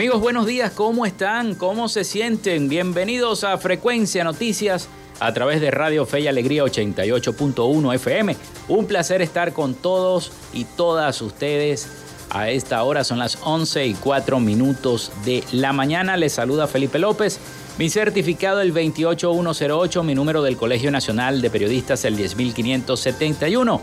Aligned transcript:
Amigos, 0.00 0.22
buenos 0.22 0.46
días, 0.46 0.72
¿cómo 0.72 1.04
están? 1.04 1.54
¿Cómo 1.54 1.86
se 1.90 2.04
sienten? 2.04 2.70
Bienvenidos 2.70 3.44
a 3.44 3.58
Frecuencia 3.58 4.24
Noticias 4.24 4.88
a 5.20 5.34
través 5.34 5.60
de 5.60 5.70
Radio 5.70 6.06
Fe 6.06 6.20
y 6.20 6.26
Alegría 6.26 6.64
88.1 6.64 7.94
FM. 7.96 8.34
Un 8.68 8.86
placer 8.86 9.20
estar 9.20 9.52
con 9.52 9.74
todos 9.74 10.32
y 10.54 10.64
todas 10.64 11.20
ustedes. 11.20 11.86
A 12.30 12.48
esta 12.48 12.82
hora 12.82 13.04
son 13.04 13.18
las 13.18 13.40
11 13.42 13.88
y 13.88 13.92
4 13.92 14.40
minutos 14.40 15.12
de 15.26 15.44
la 15.52 15.74
mañana. 15.74 16.16
Les 16.16 16.32
saluda 16.32 16.66
Felipe 16.66 16.98
López. 16.98 17.38
Mi 17.76 17.90
certificado 17.90 18.62
el 18.62 18.72
28108, 18.72 20.02
mi 20.02 20.14
número 20.14 20.40
del 20.42 20.56
Colegio 20.56 20.90
Nacional 20.90 21.42
de 21.42 21.50
Periodistas 21.50 22.06
el 22.06 22.16
10571. 22.16 23.82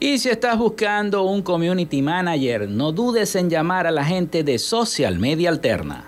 Y 0.00 0.18
si 0.18 0.28
estás 0.28 0.56
buscando 0.56 1.24
un 1.24 1.42
community 1.42 2.02
manager, 2.02 2.68
no 2.68 2.92
dudes 2.92 3.34
en 3.34 3.50
llamar 3.50 3.84
a 3.84 3.90
la 3.90 4.04
gente 4.04 4.44
de 4.44 4.56
Social 4.60 5.18
Media 5.18 5.50
Alterna. 5.50 6.07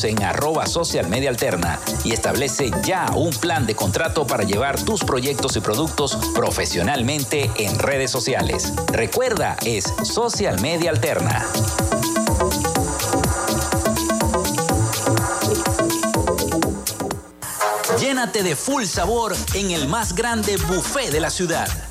En 0.03 0.23
arroba 0.23 0.65
social 0.65 1.07
media 1.09 1.29
alterna 1.29 1.79
y 2.03 2.11
establece 2.11 2.71
ya 2.83 3.11
un 3.15 3.29
plan 3.29 3.67
de 3.67 3.75
contrato 3.75 4.25
para 4.25 4.43
llevar 4.43 4.81
tus 4.81 5.03
proyectos 5.03 5.55
y 5.57 5.59
productos 5.59 6.17
profesionalmente 6.33 7.51
en 7.57 7.77
redes 7.77 8.09
sociales. 8.09 8.73
Recuerda, 8.87 9.57
es 9.63 9.93
Social 10.03 10.59
Media 10.59 10.89
Alterna. 10.89 11.45
Llénate 17.99 18.41
de 18.41 18.55
full 18.55 18.85
sabor 18.85 19.35
en 19.53 19.71
el 19.71 19.87
más 19.87 20.15
grande 20.15 20.57
buffet 20.57 21.11
de 21.11 21.19
la 21.19 21.29
ciudad. 21.29 21.90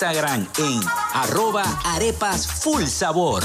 en 0.00 0.80
arroba 1.12 1.64
arepas 1.84 2.46
full 2.46 2.84
sabor. 2.84 3.42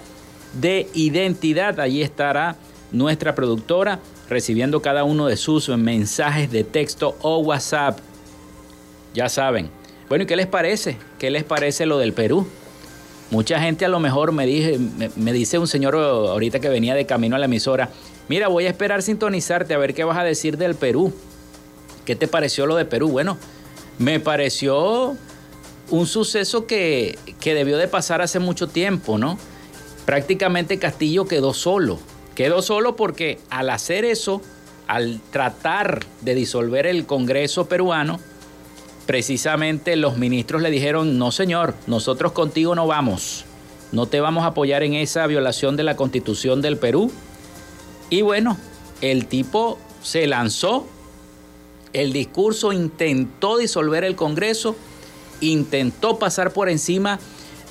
de 0.61 0.89
identidad. 0.95 1.79
Allí 1.81 2.03
estará 2.03 2.57
nuestra 2.93 3.35
productora 3.35 3.99
recibiendo 4.29 4.83
cada 4.83 5.05
uno 5.05 5.27
de 5.27 5.37
sus 5.37 5.69
mensajes 5.69 6.51
de 6.51 6.65
texto 6.65 7.17
o 7.23 7.39
WhatsApp. 7.39 8.01
Ya 9.15 9.29
saben. 9.29 9.71
Bueno, 10.09 10.25
¿y 10.25 10.27
qué 10.27 10.35
les 10.37 10.47
parece? 10.47 10.97
¿Qué 11.19 11.31
les 11.31 11.45
parece 11.45 11.87
lo 11.87 11.99
del 11.99 12.13
Perú? 12.13 12.47
Mucha 13.31 13.61
gente 13.61 13.85
a 13.85 13.89
lo 13.89 14.01
mejor 14.01 14.33
me, 14.33 14.45
me, 15.17 15.33
dice 15.33 15.59
un 15.59 15.69
señor 15.69 15.95
ahorita 15.95 16.59
que 16.59 16.69
venía 16.69 16.95
de 16.95 17.07
camino 17.07 17.37
a 17.37 17.39
la 17.39 17.45
emisora, 17.45 17.91
mira, 18.29 18.49
voy 18.49 18.67
a 18.67 18.71
esperar 18.71 19.03
sintonizarte 19.03 19.73
a 19.73 19.79
ver 19.79 19.95
qué 19.95 20.03
vas 20.03 20.19
a 20.19 20.25
decir 20.25 20.57
del 20.57 20.75
Perú. 20.75 21.13
¿Qué 22.05 22.17
te 22.17 22.27
pareció 22.27 22.67
lo 22.67 22.75
de 22.75 22.87
Perú? 22.87 23.09
Bueno, 23.09 23.39
me 23.99 24.19
pareció 24.19 25.17
un 25.91 26.07
suceso 26.07 26.67
que, 26.67 27.19
que 27.39 27.55
debió 27.55 27.79
de 27.79 27.87
pasar 27.87 28.21
hace 28.21 28.41
mucho 28.41 28.69
tiempo, 28.69 29.17
¿no? 29.17 29.39
Prácticamente 30.07 30.81
Castillo 30.81 31.27
quedó 31.27 31.55
solo. 31.55 32.01
Quedó 32.35 32.63
solo 32.63 32.97
porque 32.97 33.39
al 33.49 33.71
hacer 33.71 34.05
eso, 34.05 34.41
al 34.89 35.21
tratar 35.31 36.01
de 36.23 36.35
disolver 36.35 36.87
el 36.87 37.07
Congreso 37.07 37.69
peruano, 37.69 38.19
precisamente 39.11 39.97
los 39.97 40.19
ministros 40.19 40.63
le 40.63 40.71
dijeron, 40.71 41.19
no 41.19 41.33
señor, 41.33 41.75
nosotros 41.89 42.31
contigo 42.31 42.77
no 42.77 42.87
vamos, 42.87 43.45
no 43.91 44.07
te 44.07 44.21
vamos 44.21 44.45
a 44.45 44.51
apoyar 44.51 44.85
en 44.85 44.95
esa 44.95 45.27
violación 45.27 45.77
de 45.77 45.83
la 45.83 45.97
constitución 45.97 46.63
del 46.63 46.77
Perú. 46.77 47.11
Y 48.09 48.23
bueno, 48.23 48.57
el 49.01 49.27
tipo 49.27 49.81
se 50.01 50.29
lanzó, 50.29 50.87
el 51.93 52.13
discurso 52.13 52.73
intentó 52.73 53.57
disolver 53.57 54.05
el 54.05 54.15
Congreso, 54.15 54.77
intentó 55.41 56.21
pasar 56.21 56.53
por 56.53 56.69
encima 56.69 57.19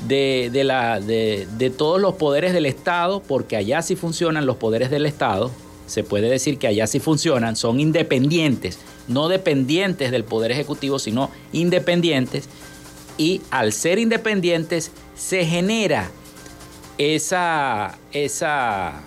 de, 0.09 0.49
de 1.57 1.69
todos 1.69 2.01
los 2.01 2.15
poderes 2.15 2.51
del 2.51 2.65
Estado, 2.65 3.23
porque 3.25 3.55
allá 3.55 3.81
sí 3.81 3.95
funcionan 3.95 4.45
los 4.45 4.57
poderes 4.57 4.91
del 4.91 5.05
Estado, 5.05 5.51
se 5.87 6.03
puede 6.03 6.29
decir 6.29 6.57
que 6.57 6.67
allá 6.67 6.85
sí 6.85 6.99
funcionan, 6.99 7.55
son 7.55 7.79
independientes, 7.79 8.77
no 9.09 9.27
dependientes 9.27 10.11
del 10.11 10.23
Poder 10.23 10.51
Ejecutivo, 10.51 10.97
sino 10.99 11.29
independientes. 11.51 12.47
Y 13.17 13.41
al 13.51 13.73
ser 13.73 13.99
independientes 13.99 14.91
se 15.15 15.45
genera 15.45 16.09
esa, 16.97 17.97
esa, 18.13 19.01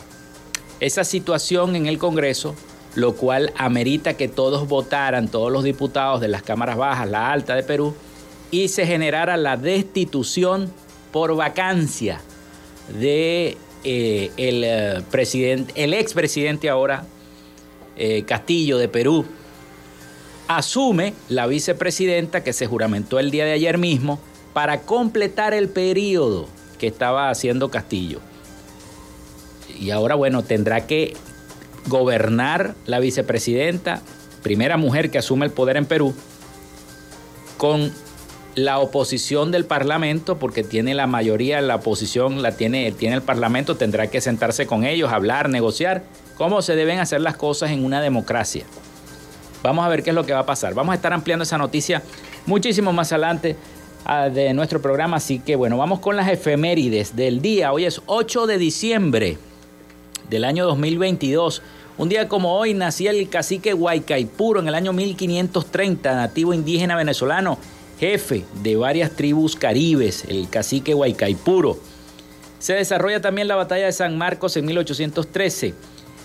esa 0.80 1.04
situación 1.04 1.76
en 1.76 1.86
el 1.86 1.96
Congreso, 1.96 2.54
lo 2.94 3.14
cual 3.14 3.52
amerita 3.56 4.14
que 4.14 4.28
todos 4.28 4.68
votaran, 4.68 5.28
todos 5.28 5.50
los 5.50 5.64
diputados 5.64 6.20
de 6.20 6.28
las 6.28 6.42
cámaras 6.42 6.76
bajas, 6.76 7.08
la 7.08 7.32
alta 7.32 7.54
de 7.54 7.62
Perú, 7.62 7.94
y 8.50 8.68
se 8.68 8.86
generara 8.86 9.38
la 9.38 9.56
destitución 9.56 10.70
por 11.10 11.34
vacancia 11.36 12.20
de 13.00 13.56
eh, 13.84 14.30
el 14.36 14.64
eh, 14.64 15.66
el 15.74 15.94
expresidente 15.94 16.68
ahora 16.68 17.06
eh, 17.96 18.24
Castillo 18.26 18.78
de 18.78 18.88
Perú, 18.88 19.24
asume 20.48 21.14
la 21.28 21.46
vicepresidenta 21.46 22.42
que 22.42 22.52
se 22.52 22.66
juramentó 22.66 23.18
el 23.18 23.30
día 23.30 23.44
de 23.44 23.52
ayer 23.52 23.78
mismo 23.78 24.18
para 24.52 24.82
completar 24.82 25.54
el 25.54 25.68
periodo 25.68 26.48
que 26.78 26.86
estaba 26.86 27.30
haciendo 27.30 27.70
Castillo. 27.70 28.20
Y 29.78 29.90
ahora, 29.90 30.14
bueno, 30.14 30.42
tendrá 30.42 30.86
que 30.86 31.14
gobernar 31.86 32.74
la 32.86 33.00
vicepresidenta, 33.00 34.02
primera 34.42 34.76
mujer 34.76 35.10
que 35.10 35.18
asume 35.18 35.46
el 35.46 35.52
poder 35.52 35.76
en 35.76 35.86
Perú, 35.86 36.14
con 37.56 37.92
la 38.54 38.78
oposición 38.80 39.50
del 39.50 39.64
Parlamento, 39.64 40.38
porque 40.38 40.62
tiene 40.62 40.94
la 40.94 41.06
mayoría, 41.06 41.60
la 41.60 41.76
oposición 41.76 42.42
la 42.42 42.52
tiene, 42.52 42.92
tiene 42.92 43.16
el 43.16 43.22
Parlamento, 43.22 43.76
tendrá 43.76 44.08
que 44.08 44.20
sentarse 44.20 44.66
con 44.66 44.84
ellos, 44.84 45.12
hablar, 45.12 45.48
negociar, 45.48 46.04
cómo 46.36 46.60
se 46.60 46.76
deben 46.76 46.98
hacer 46.98 47.20
las 47.20 47.36
cosas 47.36 47.70
en 47.70 47.84
una 47.84 48.00
democracia. 48.00 48.64
Vamos 49.62 49.84
a 49.84 49.88
ver 49.88 50.02
qué 50.02 50.10
es 50.10 50.16
lo 50.16 50.26
que 50.26 50.32
va 50.32 50.40
a 50.40 50.46
pasar. 50.46 50.74
Vamos 50.74 50.92
a 50.92 50.96
estar 50.96 51.12
ampliando 51.12 51.44
esa 51.44 51.58
noticia 51.58 52.02
muchísimo 52.46 52.92
más 52.92 53.12
adelante 53.12 53.56
ah, 54.04 54.28
de 54.28 54.52
nuestro 54.54 54.82
programa, 54.82 55.18
así 55.18 55.38
que 55.38 55.56
bueno, 55.56 55.76
vamos 55.76 56.00
con 56.00 56.16
las 56.16 56.28
efemérides 56.28 57.14
del 57.14 57.40
día. 57.40 57.72
Hoy 57.72 57.84
es 57.84 58.02
8 58.06 58.46
de 58.46 58.58
diciembre 58.58 59.38
del 60.28 60.44
año 60.44 60.66
2022. 60.66 61.62
Un 61.98 62.08
día 62.08 62.26
como 62.26 62.56
hoy 62.56 62.74
nacía 62.74 63.10
el 63.10 63.28
cacique 63.28 63.74
Huaycaipuro 63.74 64.60
en 64.60 64.68
el 64.68 64.74
año 64.74 64.92
1530, 64.92 66.14
nativo 66.14 66.54
indígena 66.54 66.96
venezolano 66.96 67.58
jefe 68.02 68.44
de 68.64 68.74
varias 68.74 69.12
tribus 69.12 69.54
caribes, 69.54 70.24
el 70.26 70.48
cacique 70.48 70.92
Huaycaipuro. 70.92 71.78
Se 72.58 72.72
desarrolla 72.72 73.20
también 73.20 73.46
la 73.46 73.54
batalla 73.54 73.86
de 73.86 73.92
San 73.92 74.18
Marcos 74.18 74.56
en 74.56 74.64
1813. 74.64 75.72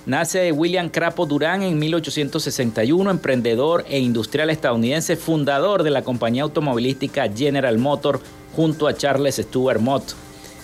Nace 0.07 0.53
William 0.53 0.87
Crapo 0.87 1.25
Durán 1.25 1.63
en 1.63 1.77
1861, 1.77 3.11
emprendedor 3.11 3.83
e 3.89 3.99
industrial 3.99 4.49
estadounidense, 4.49 5.17
fundador 5.17 5.83
de 5.83 5.91
la 5.91 6.01
compañía 6.01 6.43
automovilística 6.43 7.27
General 7.27 7.77
Motor 7.77 8.21
junto 8.55 8.87
a 8.87 8.95
Charles 8.95 9.35
Stuart 9.35 9.81
Mott. 9.81 10.13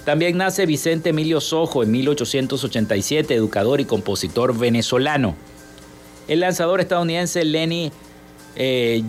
También 0.06 0.38
nace 0.38 0.66
Vicente 0.66 1.10
Emilio 1.10 1.42
Sojo 1.42 1.84
en 1.84 1.92
1887, 1.92 3.36
educador 3.36 3.82
y 3.82 3.86
compositor 3.86 4.58
venezolano. 4.58 5.36
El 6.30 6.40
lanzador 6.40 6.80
estadounidense 6.80 7.44
Lenny 7.44 7.92
eh, 8.56 9.04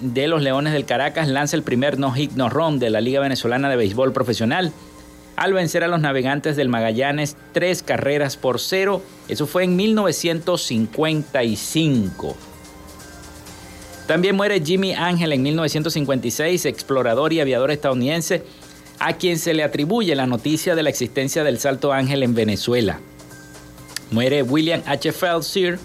de 0.00 0.26
los 0.26 0.42
Leones 0.42 0.72
del 0.72 0.84
Caracas 0.84 1.28
lanza 1.28 1.54
el 1.54 1.62
primer 1.62 1.96
no-hit 1.96 2.32
no-run 2.32 2.80
de 2.80 2.90
la 2.90 3.00
Liga 3.00 3.20
Venezolana 3.20 3.70
de 3.70 3.76
Béisbol 3.76 4.12
Profesional 4.12 4.72
al 5.40 5.52
vencer 5.54 5.82
a 5.82 5.88
los 5.88 6.00
navegantes 6.02 6.54
del 6.54 6.68
Magallanes 6.68 7.36
tres 7.52 7.82
carreras 7.82 8.36
por 8.36 8.60
cero. 8.60 9.02
Eso 9.26 9.46
fue 9.46 9.64
en 9.64 9.74
1955. 9.74 12.36
También 14.06 14.36
muere 14.36 14.62
Jimmy 14.62 14.92
Ángel 14.92 15.32
en 15.32 15.40
1956, 15.40 16.66
explorador 16.66 17.32
y 17.32 17.40
aviador 17.40 17.70
estadounidense, 17.70 18.44
a 18.98 19.14
quien 19.14 19.38
se 19.38 19.54
le 19.54 19.62
atribuye 19.62 20.14
la 20.14 20.26
noticia 20.26 20.74
de 20.74 20.82
la 20.82 20.90
existencia 20.90 21.42
del 21.42 21.58
Salto 21.58 21.94
Ángel 21.94 22.22
en 22.22 22.34
Venezuela. 22.34 23.00
Muere 24.10 24.42
William 24.42 24.82
H. 24.84 25.10
Felsier, 25.12 25.78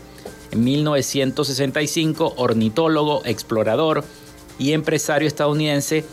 en 0.51 0.65
1965, 0.65 2.33
ornitólogo, 2.35 3.21
explorador 3.23 4.03
y 4.59 4.73
empresario 4.73 5.29
estadounidense, 5.29 6.03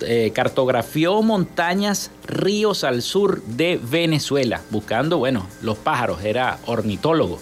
eh, 0.00 0.32
cartografió 0.34 1.22
montañas, 1.22 2.10
ríos 2.26 2.82
al 2.84 3.00
sur 3.02 3.42
de 3.44 3.80
Venezuela, 3.82 4.60
buscando, 4.70 5.18
bueno, 5.18 5.46
los 5.62 5.78
pájaros, 5.78 6.22
era 6.24 6.58
ornitólogo. 6.66 7.38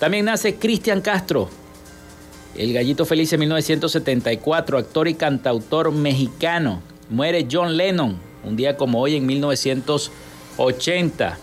También 0.00 0.24
nace 0.26 0.56
Cristian 0.56 1.00
Castro, 1.00 1.48
el 2.56 2.72
gallito 2.72 3.04
feliz 3.04 3.32
en 3.32 3.40
1974, 3.40 4.78
actor 4.78 5.08
y 5.08 5.14
cantautor 5.14 5.90
mexicano. 5.92 6.80
Muere 7.10 7.46
John 7.50 7.76
Lennon, 7.76 8.16
un 8.44 8.56
día 8.56 8.76
como 8.76 9.00
hoy 9.00 9.16
en 9.16 9.26
1980 9.26 11.38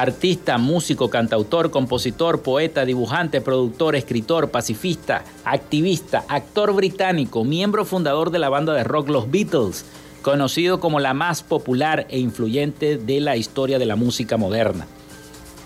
artista, 0.00 0.58
músico, 0.58 1.10
cantautor, 1.10 1.70
compositor, 1.70 2.42
poeta, 2.42 2.84
dibujante, 2.84 3.40
productor, 3.40 3.96
escritor, 3.96 4.50
pacifista, 4.50 5.24
activista, 5.44 6.24
actor 6.28 6.74
británico, 6.74 7.44
miembro 7.44 7.84
fundador 7.84 8.30
de 8.30 8.38
la 8.38 8.48
banda 8.48 8.74
de 8.74 8.84
rock 8.84 9.08
Los 9.08 9.30
Beatles, 9.30 9.84
conocido 10.22 10.80
como 10.80 11.00
la 11.00 11.14
más 11.14 11.42
popular 11.42 12.06
e 12.10 12.18
influyente 12.18 12.98
de 12.98 13.20
la 13.20 13.36
historia 13.36 13.78
de 13.78 13.86
la 13.86 13.96
música 13.96 14.36
moderna. 14.36 14.86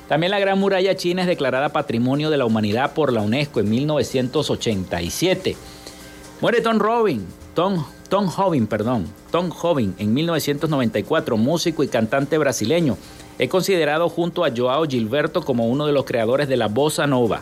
También 0.09 0.33
la 0.33 0.41
Gran 0.41 0.59
Muralla 0.59 0.97
China 0.97 1.23
es 1.23 1.29
declarada 1.29 1.71
Patrimonio 1.71 2.31
de 2.31 2.37
la 2.37 2.45
Humanidad 2.45 2.95
por 2.95 3.13
la 3.13 3.23
UNESCO 3.23 3.61
en 3.61 3.71
1987. 3.71 5.57
Muere 6.41 6.61
Tom 6.61 6.79
Robin, 6.79 7.27
Tom, 7.55 7.85
Tom 8.09 8.27
Jobin, 8.27 8.67
perdón, 8.67 9.07
Tom 9.31 9.51
Jobin 9.51 9.95
en 9.99 10.13
1994, 10.15 11.37
músico 11.37 11.85
y 11.85 11.89
cantante 11.89 12.39
brasileño 12.39 12.97
es 13.41 13.49
considerado 13.49 14.11
junto 14.11 14.45
a 14.45 14.51
Joao 14.55 14.85
Gilberto 14.85 15.41
como 15.41 15.67
uno 15.67 15.87
de 15.87 15.95
los 15.95 16.05
creadores 16.05 16.47
de 16.47 16.59
la 16.59 16.69
bossa 16.69 17.07
nova. 17.07 17.41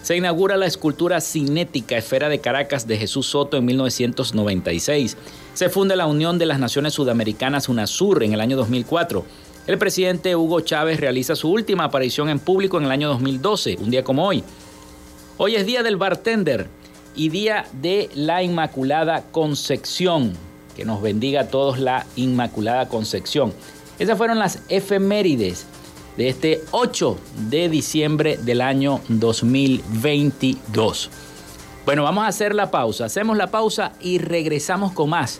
Se 0.00 0.16
inaugura 0.16 0.56
la 0.56 0.64
escultura 0.64 1.20
cinética 1.20 1.98
Esfera 1.98 2.30
de 2.30 2.40
Caracas 2.40 2.86
de 2.86 2.96
Jesús 2.96 3.26
Soto 3.26 3.58
en 3.58 3.66
1996. 3.66 5.18
Se 5.52 5.68
funda 5.68 5.96
la 5.96 6.06
Unión 6.06 6.38
de 6.38 6.46
las 6.46 6.58
Naciones 6.58 6.94
Sudamericanas 6.94 7.68
UNASUR 7.68 8.22
en 8.22 8.32
el 8.32 8.40
año 8.40 8.56
2004. 8.56 9.22
El 9.66 9.76
presidente 9.76 10.34
Hugo 10.34 10.62
Chávez 10.62 10.98
realiza 10.98 11.36
su 11.36 11.50
última 11.50 11.84
aparición 11.84 12.30
en 12.30 12.38
público 12.38 12.78
en 12.78 12.84
el 12.84 12.90
año 12.90 13.08
2012, 13.10 13.76
un 13.82 13.90
día 13.90 14.02
como 14.02 14.26
hoy. 14.26 14.42
Hoy 15.36 15.56
es 15.56 15.66
día 15.66 15.82
del 15.82 15.96
bartender 15.96 16.68
y 17.14 17.28
día 17.28 17.66
de 17.82 18.08
la 18.14 18.42
Inmaculada 18.42 19.24
Concepción. 19.30 20.32
Que 20.74 20.86
nos 20.86 21.02
bendiga 21.02 21.42
a 21.42 21.48
todos 21.48 21.78
la 21.78 22.06
Inmaculada 22.16 22.88
Concepción. 22.88 23.52
Esas 24.02 24.18
fueron 24.18 24.40
las 24.40 24.58
efemérides 24.68 25.64
de 26.16 26.28
este 26.28 26.64
8 26.72 27.16
de 27.50 27.68
diciembre 27.68 28.36
del 28.36 28.60
año 28.60 29.00
2022. 29.06 31.08
Bueno, 31.86 32.02
vamos 32.02 32.24
a 32.24 32.26
hacer 32.26 32.52
la 32.52 32.72
pausa. 32.72 33.04
Hacemos 33.04 33.36
la 33.36 33.52
pausa 33.52 33.92
y 34.00 34.18
regresamos 34.18 34.90
con 34.90 35.10
más 35.10 35.38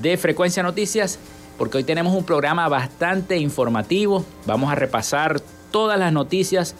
de 0.00 0.16
Frecuencia 0.18 0.62
Noticias 0.62 1.18
porque 1.58 1.78
hoy 1.78 1.82
tenemos 1.82 2.14
un 2.14 2.22
programa 2.22 2.68
bastante 2.68 3.38
informativo. 3.38 4.24
Vamos 4.44 4.70
a 4.70 4.76
repasar 4.76 5.40
todas 5.72 5.98
las 5.98 6.12
noticias 6.12 6.76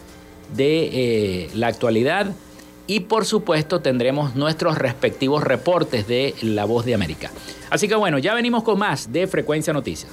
de 0.54 0.90
eh, 0.92 1.50
la 1.54 1.66
actualidad 1.66 2.30
y 2.86 3.00
por 3.00 3.24
supuesto 3.24 3.80
tendremos 3.80 4.36
nuestros 4.36 4.78
respectivos 4.78 5.42
reportes 5.42 6.06
de 6.06 6.36
La 6.42 6.66
Voz 6.66 6.84
de 6.84 6.94
América. 6.94 7.32
Así 7.68 7.88
que 7.88 7.96
bueno, 7.96 8.18
ya 8.18 8.32
venimos 8.32 8.62
con 8.62 8.78
más 8.78 9.12
de 9.12 9.26
Frecuencia 9.26 9.72
Noticias. 9.72 10.12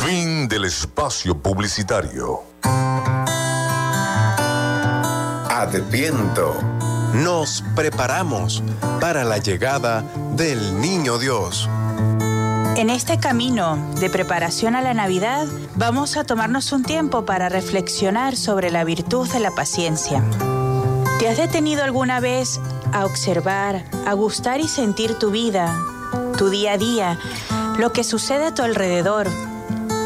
Fin 0.05 0.47
del 0.47 0.65
espacio 0.65 1.37
publicitario. 1.37 2.43
Adviento. 5.51 6.55
Nos 7.15 7.65
preparamos 7.75 8.63
para 9.01 9.25
la 9.25 9.39
llegada 9.39 10.05
del 10.37 10.81
Niño 10.81 11.19
Dios. 11.19 11.69
En 12.77 12.91
este 12.91 13.19
camino 13.19 13.77
de 13.99 14.09
preparación 14.09 14.77
a 14.77 14.83
la 14.83 14.95
Navidad, 14.95 15.49
vamos 15.75 16.17
a 16.17 16.23
tomarnos 16.23 16.71
un 16.71 16.85
tiempo 16.85 17.27
para 17.27 17.49
reflexionar 17.49 18.37
sobre 18.37 18.71
la 18.71 18.85
virtud 18.85 19.29
de 19.33 19.41
la 19.41 19.51
paciencia. 19.51 20.23
¿Te 21.19 21.29
has 21.29 21.39
detenido 21.39 21.83
alguna 21.83 22.21
vez 22.21 22.61
a 22.93 23.05
observar, 23.05 23.85
a 24.07 24.13
gustar 24.13 24.61
y 24.61 24.69
sentir 24.69 25.19
tu 25.19 25.33
vida, 25.33 25.77
tu 26.37 26.51
día 26.51 26.75
a 26.75 26.79
día, 26.79 27.19
lo 27.79 27.93
que 27.93 28.05
sucede 28.05 28.47
a 28.47 28.55
tu 28.55 28.63
alrededor, 28.63 29.29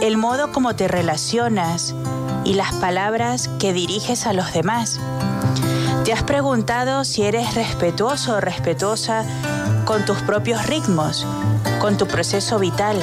el 0.03 0.17
modo 0.17 0.51
como 0.51 0.75
te 0.75 0.89
relacionas 0.89 1.95
y 2.45 2.55
las 2.55 2.73
palabras 2.75 3.49
que 3.61 3.73
diriges 3.73 4.27
a 4.27 4.33
los 4.33 4.53
demás? 4.53 4.99
¿Te 6.05 6.13
has 6.13 6.25
preguntado 6.25 7.05
si 7.05 7.23
eres 7.23 7.55
respetuoso 7.55 8.35
o 8.35 8.41
respetuosa 8.41 9.25
con 9.85 10.05
tus 10.05 10.19
propios 10.23 10.67
ritmos, 10.67 11.25
con 11.81 11.97
tu 11.97 12.09
proceso 12.09 12.59
vital? 12.59 12.97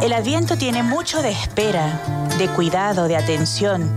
El 0.00 0.14
adviento 0.14 0.56
tiene 0.56 0.82
mucho 0.82 1.20
de 1.20 1.30
espera, 1.30 2.00
de 2.38 2.48
cuidado, 2.48 3.06
de 3.06 3.18
atención. 3.18 3.90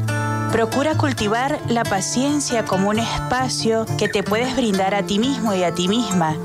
Procura 0.52 0.98
cultivar 0.98 1.62
la 1.70 1.86
paciencia 1.86 2.66
como 2.66 2.90
un 2.90 3.00
espacio 3.00 3.86
que 3.98 4.10
te 4.10 4.22
puedes 4.22 4.54
brindar 4.58 4.96
a 4.96 5.04
ti 5.04 5.18
mismo 5.18 5.54
y 5.54 5.64
a 5.64 5.74
ti 5.74 5.88
misma 5.88 6.36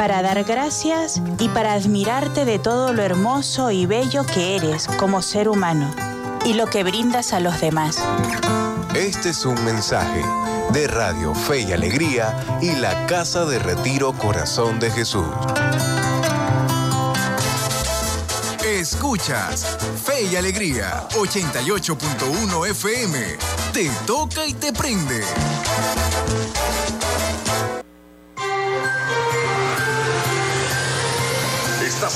para 0.00 0.22
dar 0.22 0.44
gracias 0.44 1.20
y 1.38 1.50
para 1.50 1.74
admirarte 1.74 2.46
de 2.46 2.58
todo 2.58 2.94
lo 2.94 3.02
hermoso 3.02 3.70
y 3.70 3.84
bello 3.84 4.24
que 4.24 4.56
eres 4.56 4.86
como 4.86 5.20
ser 5.20 5.46
humano 5.46 5.94
y 6.42 6.54
lo 6.54 6.68
que 6.68 6.84
brindas 6.84 7.34
a 7.34 7.40
los 7.40 7.60
demás. 7.60 8.02
Este 8.94 9.28
es 9.28 9.44
un 9.44 9.62
mensaje 9.62 10.22
de 10.72 10.86
Radio 10.86 11.34
Fe 11.34 11.60
y 11.68 11.72
Alegría 11.72 12.34
y 12.62 12.76
la 12.76 13.04
Casa 13.04 13.44
de 13.44 13.58
Retiro 13.58 14.14
Corazón 14.14 14.80
de 14.80 14.90
Jesús. 14.90 15.26
Escuchas 18.64 19.76
Fe 20.02 20.22
y 20.32 20.36
Alegría 20.36 21.06
88.1 21.10 22.70
FM. 22.70 23.18
Te 23.74 23.90
toca 24.06 24.46
y 24.46 24.54
te 24.54 24.72
prende. 24.72 25.22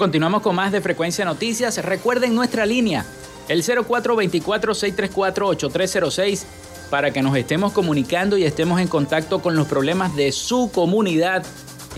Continuamos 0.00 0.40
con 0.40 0.56
más 0.56 0.72
de 0.72 0.80
Frecuencia 0.80 1.26
Noticias. 1.26 1.76
Recuerden 1.84 2.34
nuestra 2.34 2.64
línea, 2.64 3.04
el 3.48 3.62
0424-634-8306, 3.62 6.44
para 6.88 7.12
que 7.12 7.20
nos 7.20 7.36
estemos 7.36 7.72
comunicando 7.72 8.38
y 8.38 8.44
estemos 8.44 8.80
en 8.80 8.88
contacto 8.88 9.42
con 9.42 9.56
los 9.56 9.68
problemas 9.68 10.16
de 10.16 10.32
su 10.32 10.70
comunidad 10.72 11.44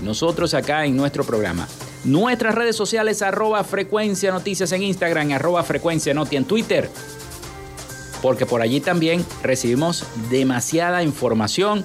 y 0.01 0.03
nosotros 0.03 0.53
acá 0.53 0.85
en 0.85 0.97
nuestro 0.97 1.23
programa. 1.23 1.69
Nuestras 2.03 2.57
redes 2.57 2.75
sociales, 2.75 3.23
arroba 3.23 3.63
Frecuencia 3.63 4.33
Noticias 4.33 4.73
en 4.73 4.83
Instagram, 4.83 5.31
arroba 5.31 5.63
Frecuencia 5.63 6.13
Noti 6.13 6.35
en 6.35 6.45
Twitter, 6.45 6.91
porque 8.21 8.47
por 8.47 8.63
allí 8.63 8.81
también 8.81 9.25
recibimos 9.45 10.05
demasiada 10.29 11.05
información 11.05 11.85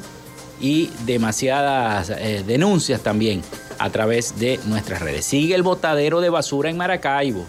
y 0.59 0.89
demasiadas 1.05 2.09
eh, 2.09 2.43
denuncias 2.43 3.01
también 3.01 3.43
a 3.79 3.89
través 3.89 4.39
de 4.39 4.59
nuestras 4.65 5.01
redes. 5.01 5.25
Sigue 5.25 5.55
el 5.55 5.63
botadero 5.63 6.21
de 6.21 6.29
basura 6.29 6.69
en 6.69 6.77
Maracaibo. 6.77 7.45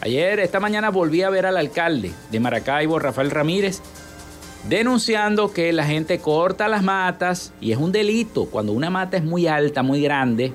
Ayer, 0.00 0.40
esta 0.40 0.60
mañana, 0.60 0.90
volví 0.90 1.22
a 1.22 1.30
ver 1.30 1.46
al 1.46 1.56
alcalde 1.56 2.12
de 2.30 2.40
Maracaibo, 2.40 2.98
Rafael 2.98 3.30
Ramírez, 3.30 3.80
denunciando 4.68 5.52
que 5.52 5.72
la 5.72 5.84
gente 5.84 6.18
corta 6.18 6.68
las 6.68 6.82
matas 6.82 7.52
y 7.60 7.72
es 7.72 7.78
un 7.78 7.92
delito. 7.92 8.46
Cuando 8.46 8.72
una 8.72 8.90
mata 8.90 9.16
es 9.16 9.24
muy 9.24 9.46
alta, 9.46 9.82
muy 9.82 10.02
grande, 10.02 10.52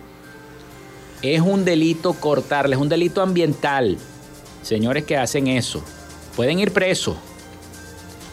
es 1.21 1.41
un 1.41 1.65
delito 1.65 2.13
cortarla, 2.13 2.75
es 2.75 2.81
un 2.81 2.89
delito 2.89 3.21
ambiental. 3.21 3.97
Señores 4.61 5.05
que 5.05 5.17
hacen 5.17 5.47
eso, 5.47 5.83
pueden 6.35 6.59
ir 6.59 6.71
presos. 6.71 7.17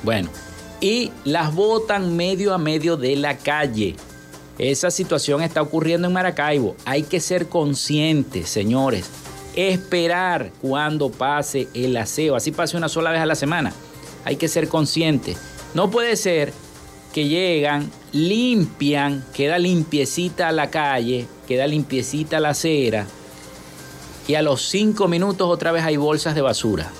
Bueno, 0.03 0.29
y 0.81 1.11
las 1.25 1.55
botan 1.55 2.17
medio 2.17 2.53
a 2.53 2.59
medio 2.59 2.97
de 2.97 3.17
la 3.17 3.39
calle. 3.39 3.97
Esa 4.59 4.91
situación 4.91 5.43
está 5.43 5.63
ocurriendo 5.63 6.09
en 6.09 6.15
Maracaibo. 6.15 6.77
Hay 6.85 7.03
que 7.03 7.21
ser 7.21 7.49
conscientes, 7.49 8.49
señores. 8.49 9.11
Esperar 9.55 10.51
cuando 10.63 11.11
pase 11.11 11.69
el 11.75 11.97
aseo. 11.97 12.37
Así 12.37 12.53
pase 12.53 12.77
una 12.77 12.89
sola 12.89 13.11
vez 13.11 13.21
a 13.21 13.27
la 13.27 13.35
semana. 13.35 13.73
Hay 14.25 14.37
que 14.37 14.49
ser 14.49 14.69
conscientes. 14.69 15.39
No 15.75 15.91
puede 15.91 16.17
ser 16.17 16.53
que 17.13 17.29
llegan, 17.29 17.91
limpian, 18.13 19.25
queda 19.35 19.59
limpiecita 19.59 20.53
la 20.53 20.71
calle, 20.71 21.27
queda 21.47 21.67
limpiecita 21.67 22.41
la 22.41 22.51
acera 22.51 23.07
y 24.29 24.35
a 24.35 24.43
los 24.43 24.63
cinco 24.63 25.07
minutos 25.07 25.49
otra 25.49 25.73
vez 25.73 25.85
hay 25.85 25.97
bolsas 25.97 26.35
de 26.35 26.43
basura. 26.43 26.91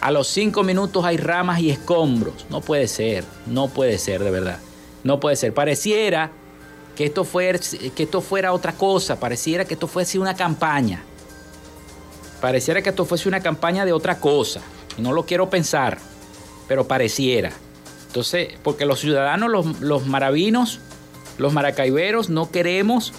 A 0.00 0.10
los 0.10 0.28
cinco 0.28 0.62
minutos 0.62 1.04
hay 1.04 1.16
ramas 1.16 1.60
y 1.60 1.70
escombros. 1.70 2.46
No 2.50 2.60
puede 2.60 2.86
ser, 2.88 3.24
no 3.46 3.68
puede 3.68 3.98
ser 3.98 4.22
de 4.22 4.30
verdad. 4.30 4.58
No 5.02 5.18
puede 5.18 5.36
ser. 5.36 5.52
Pareciera 5.52 6.30
que 6.96 7.04
esto, 7.04 7.24
fuera, 7.24 7.58
que 7.94 8.02
esto 8.02 8.20
fuera 8.20 8.52
otra 8.52 8.72
cosa, 8.72 9.18
pareciera 9.18 9.64
que 9.64 9.74
esto 9.74 9.86
fuese 9.86 10.18
una 10.18 10.34
campaña. 10.34 11.02
Pareciera 12.40 12.82
que 12.82 12.90
esto 12.90 13.04
fuese 13.04 13.28
una 13.28 13.40
campaña 13.40 13.84
de 13.84 13.92
otra 13.92 14.20
cosa. 14.20 14.60
Y 14.96 15.02
no 15.02 15.12
lo 15.12 15.24
quiero 15.24 15.50
pensar, 15.50 15.98
pero 16.68 16.86
pareciera. 16.86 17.52
Entonces, 18.06 18.48
porque 18.62 18.86
los 18.86 19.00
ciudadanos, 19.00 19.50
los, 19.50 19.80
los 19.80 20.06
maravinos, 20.06 20.78
los 21.38 21.52
maracaiberos, 21.52 22.28
no 22.28 22.50
queremos 22.50 23.12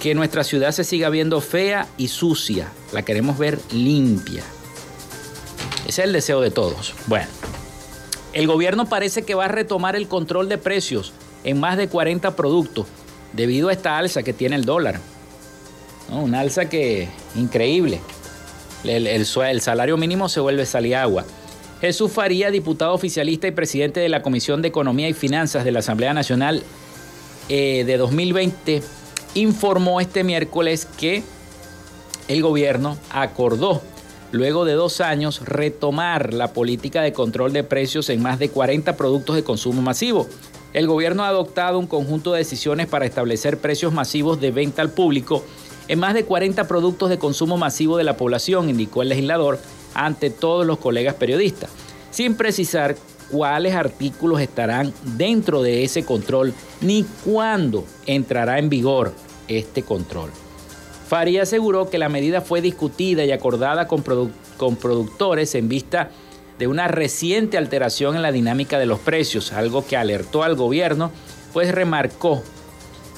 que 0.00 0.14
nuestra 0.14 0.44
ciudad 0.44 0.70
se 0.72 0.84
siga 0.84 1.08
viendo 1.08 1.40
fea 1.40 1.88
y 1.96 2.08
sucia. 2.08 2.68
La 2.92 3.02
queremos 3.02 3.38
ver 3.38 3.58
limpia. 3.72 4.44
Ese 5.86 6.02
es 6.02 6.06
el 6.06 6.12
deseo 6.12 6.40
de 6.40 6.50
todos. 6.50 6.94
Bueno, 7.06 7.26
el 8.32 8.46
gobierno 8.46 8.88
parece 8.88 9.24
que 9.24 9.34
va 9.34 9.46
a 9.46 9.48
retomar 9.48 9.96
el 9.96 10.06
control 10.06 10.48
de 10.48 10.58
precios 10.58 11.12
en 11.44 11.60
más 11.60 11.76
de 11.76 11.88
40 11.88 12.34
productos 12.34 12.86
debido 13.32 13.68
a 13.68 13.72
esta 13.72 13.98
alza 13.98 14.22
que 14.22 14.32
tiene 14.32 14.56
el 14.56 14.64
dólar. 14.64 15.00
Una 16.10 16.40
alza 16.40 16.68
que 16.68 17.08
increíble. 17.34 18.00
El, 18.84 19.06
el, 19.06 19.24
salario 19.26 19.96
mínimo 19.96 20.28
se 20.28 20.40
vuelve 20.40 20.66
agua. 20.94 21.24
Jesús 21.80 22.12
Faría, 22.12 22.50
diputado 22.50 22.94
oficialista 22.94 23.46
y 23.46 23.50
presidente 23.50 24.00
de 24.00 24.08
la 24.08 24.22
Comisión 24.22 24.62
de 24.62 24.68
Economía 24.68 25.08
y 25.08 25.14
Finanzas 25.14 25.64
de 25.64 25.72
la 25.72 25.80
Asamblea 25.80 26.14
Nacional 26.14 26.62
eh, 27.48 27.84
de 27.86 27.96
2020, 27.96 28.82
informó 29.34 30.00
este 30.00 30.24
miércoles 30.24 30.86
que 30.98 31.22
el 32.28 32.42
gobierno 32.42 32.96
acordó, 33.10 33.82
luego 34.32 34.64
de 34.64 34.74
dos 34.74 35.00
años, 35.00 35.40
retomar 35.44 36.32
la 36.32 36.52
política 36.52 37.02
de 37.02 37.12
control 37.12 37.52
de 37.52 37.64
precios 37.64 38.08
en 38.10 38.22
más 38.22 38.38
de 38.38 38.50
40 38.50 38.96
productos 38.96 39.36
de 39.36 39.44
consumo 39.44 39.82
masivo 39.82 40.28
el 40.74 40.88
gobierno 40.88 41.24
ha 41.24 41.28
adoptado 41.28 41.78
un 41.78 41.86
conjunto 41.86 42.32
de 42.32 42.38
decisiones 42.38 42.88
para 42.88 43.06
establecer 43.06 43.58
precios 43.58 43.92
masivos 43.92 44.40
de 44.40 44.50
venta 44.50 44.82
al 44.82 44.90
público 44.90 45.44
en 45.86 46.00
más 46.00 46.14
de 46.14 46.24
40 46.24 46.66
productos 46.66 47.10
de 47.10 47.18
consumo 47.18 47.56
masivo 47.56 47.96
de 47.96 48.04
la 48.04 48.16
población, 48.16 48.68
indicó 48.68 49.02
el 49.02 49.10
legislador 49.10 49.58
ante 49.94 50.30
todos 50.30 50.66
los 50.66 50.78
colegas 50.78 51.14
periodistas, 51.14 51.70
sin 52.10 52.36
precisar 52.36 52.96
cuáles 53.30 53.74
artículos 53.74 54.40
estarán 54.40 54.92
dentro 55.16 55.62
de 55.62 55.84
ese 55.84 56.04
control 56.04 56.52
ni 56.80 57.04
cuándo 57.24 57.84
entrará 58.06 58.58
en 58.58 58.68
vigor 58.68 59.12
este 59.46 59.82
control. 59.82 60.30
Faría 61.06 61.42
aseguró 61.42 61.88
que 61.88 61.98
la 61.98 62.08
medida 62.08 62.40
fue 62.40 62.60
discutida 62.60 63.24
y 63.24 63.30
acordada 63.30 63.86
con, 63.86 64.02
con 64.56 64.76
productores 64.76 65.54
en 65.54 65.68
vista 65.68 66.04
de 66.04 66.23
una 66.62 66.88
reciente 66.88 67.58
alteración 67.58 68.16
en 68.16 68.22
la 68.22 68.32
dinámica 68.32 68.78
de 68.78 68.86
los 68.86 69.00
precios, 69.00 69.52
algo 69.52 69.86
que 69.86 69.96
alertó 69.96 70.42
al 70.42 70.54
gobierno, 70.54 71.10
pues 71.52 71.72
remarcó, 71.72 72.42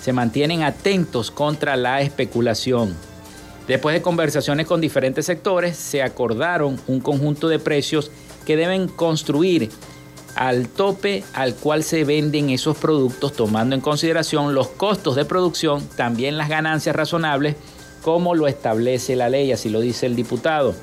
se 0.01 0.12
mantienen 0.12 0.62
atentos 0.62 1.31
contra 1.31 1.77
la 1.77 2.01
especulación. 2.01 2.96
Después 3.68 3.94
de 3.94 4.03
conversaciones 4.03 4.66
con 4.66 4.81
diferentes 4.81 5.27
sectores, 5.27 5.77
se 5.77 6.03
acordaron 6.03 6.81
un 6.87 7.01
conjunto 7.01 7.49
de 7.49 7.59
precios 7.59 8.11
que 8.44 8.57
deben 8.57 8.88
construir 8.88 9.70
al 10.37 10.68
tope 10.68 11.25
al 11.33 11.55
cual 11.55 11.83
se 11.83 12.05
venden 12.05 12.51
esos 12.51 12.77
productos, 12.77 13.33
tomando 13.33 13.75
en 13.75 13.81
consideración 13.81 14.55
los 14.55 14.68
costos 14.68 15.16
de 15.16 15.25
producción, 15.25 15.87
también 15.96 16.37
las 16.37 16.49
ganancias 16.49 16.94
razonables, 16.94 17.57
como 18.03 18.35
lo 18.35 18.46
establece 18.46 19.16
la 19.16 19.29
ley, 19.29 19.51
así 19.51 19.68
lo 19.70 19.81
dice 19.81 20.07
el 20.07 20.14
diputado. 20.14 20.75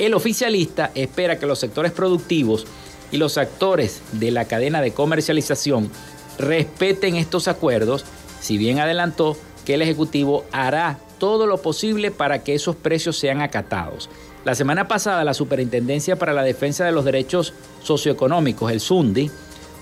El 0.00 0.14
oficialista 0.14 0.90
espera 0.94 1.38
que 1.38 1.44
los 1.44 1.58
sectores 1.58 1.92
productivos 1.92 2.66
y 3.12 3.18
los 3.18 3.36
actores 3.36 4.00
de 4.12 4.30
la 4.30 4.46
cadena 4.46 4.80
de 4.80 4.92
comercialización 4.92 5.90
respeten 6.38 7.16
estos 7.16 7.48
acuerdos, 7.48 8.06
si 8.40 8.56
bien 8.56 8.78
adelantó 8.78 9.36
que 9.66 9.74
el 9.74 9.82
Ejecutivo 9.82 10.46
hará 10.52 10.98
todo 11.18 11.46
lo 11.46 11.60
posible 11.60 12.10
para 12.10 12.42
que 12.42 12.54
esos 12.54 12.76
precios 12.76 13.18
sean 13.18 13.42
acatados. 13.42 14.08
La 14.46 14.54
semana 14.54 14.88
pasada, 14.88 15.22
la 15.22 15.34
Superintendencia 15.34 16.16
para 16.16 16.32
la 16.32 16.44
Defensa 16.44 16.86
de 16.86 16.92
los 16.92 17.04
Derechos 17.04 17.52
Socioeconómicos, 17.82 18.72
el 18.72 18.80
SUNDI, 18.80 19.30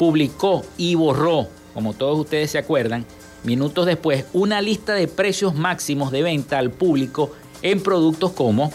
publicó 0.01 0.65
y 0.77 0.97
borró, 0.97 1.47
como 1.75 1.95
todos 1.95 2.19
ustedes 2.19 2.51
se 2.51 2.59
acuerdan, 2.59 3.07
minutos 3.45 3.87
después, 3.87 4.25
una 4.33 4.61
lista 4.63 4.95
de 4.95 5.07
precios 5.07 5.55
máximos 5.55 6.11
de 6.11 6.25
venta 6.25 6.59
al 6.59 6.73
público 6.73 7.31
en 7.63 7.81
productos 7.81 8.33
como 8.33 8.73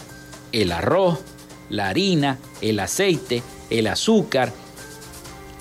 el 0.52 0.72
arroz, 0.72 1.18
la 1.70 1.88
harina, 1.88 2.38
el 2.60 2.80
aceite, 2.80 3.42
el 3.70 3.86
azúcar, 3.86 4.52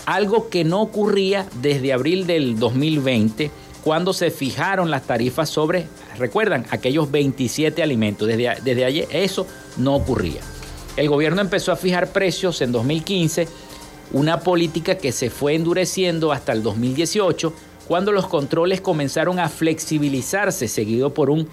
algo 0.05 0.49
que 0.49 0.63
no 0.63 0.81
ocurría 0.81 1.47
desde 1.61 1.93
abril 1.93 2.27
del 2.27 2.59
2020, 2.59 3.51
cuando 3.83 4.13
se 4.13 4.31
fijaron 4.31 4.91
las 4.91 5.03
tarifas 5.03 5.49
sobre, 5.49 5.87
recuerdan, 6.17 6.65
aquellos 6.71 7.11
27 7.11 7.83
alimentos. 7.83 8.27
Desde, 8.27 8.55
desde 8.63 8.85
ayer 8.85 9.07
eso 9.11 9.45
no 9.77 9.95
ocurría. 9.95 10.41
El 10.95 11.09
gobierno 11.09 11.41
empezó 11.41 11.71
a 11.71 11.75
fijar 11.75 12.11
precios 12.11 12.61
en 12.61 12.71
2015, 12.71 13.47
una 14.11 14.41
política 14.41 14.97
que 14.97 15.11
se 15.11 15.29
fue 15.29 15.55
endureciendo 15.55 16.31
hasta 16.31 16.53
el 16.53 16.63
2018, 16.63 17.53
cuando 17.87 18.11
los 18.11 18.27
controles 18.27 18.79
comenzaron 18.79 19.39
a 19.39 19.49
flexibilizarse, 19.49 20.67
seguido 20.67 21.13
por 21.13 21.29
un 21.29 21.47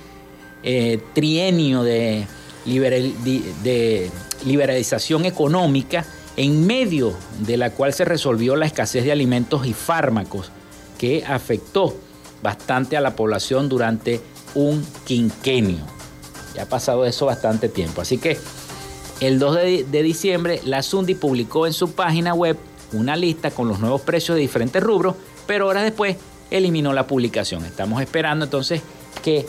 eh, 0.62 1.00
trienio 1.14 1.82
de, 1.82 2.26
de 2.66 4.10
liberalización 4.44 5.24
económica 5.24 6.04
en 6.36 6.66
medio 6.66 7.14
de 7.40 7.56
la 7.56 7.70
cual 7.70 7.92
se 7.92 8.04
resolvió 8.04 8.56
la 8.56 8.66
escasez 8.66 9.04
de 9.04 9.12
alimentos 9.12 9.66
y 9.66 9.74
fármacos 9.74 10.50
que 10.98 11.24
afectó 11.24 11.94
bastante 12.42 12.96
a 12.96 13.00
la 13.00 13.16
población 13.16 13.68
durante 13.68 14.20
un 14.54 14.84
quinquenio. 15.04 15.84
Ya 16.54 16.62
ha 16.64 16.66
pasado 16.66 17.04
eso 17.04 17.26
bastante 17.26 17.68
tiempo. 17.68 18.00
Así 18.00 18.18
que 18.18 18.38
el 19.20 19.38
2 19.38 19.54
de, 19.90 20.02
diciembre 20.02 20.60
la 20.64 20.82
Sundi 20.82 21.14
publicó 21.14 21.66
en 21.66 21.72
su 21.72 21.92
página 21.92 22.34
web 22.34 22.56
una 22.92 23.16
lista 23.16 23.50
con 23.50 23.68
los 23.68 23.78
nuevos 23.78 24.00
precios 24.00 24.36
de 24.36 24.40
diferentes 24.40 24.82
rubros, 24.82 25.14
pero 25.46 25.68
horas 25.68 25.84
después 25.84 26.16
eliminó 26.50 26.92
la 26.92 27.06
publicación. 27.06 27.64
Estamos 27.64 28.00
esperando 28.00 28.46
entonces 28.46 28.82
que 29.22 29.46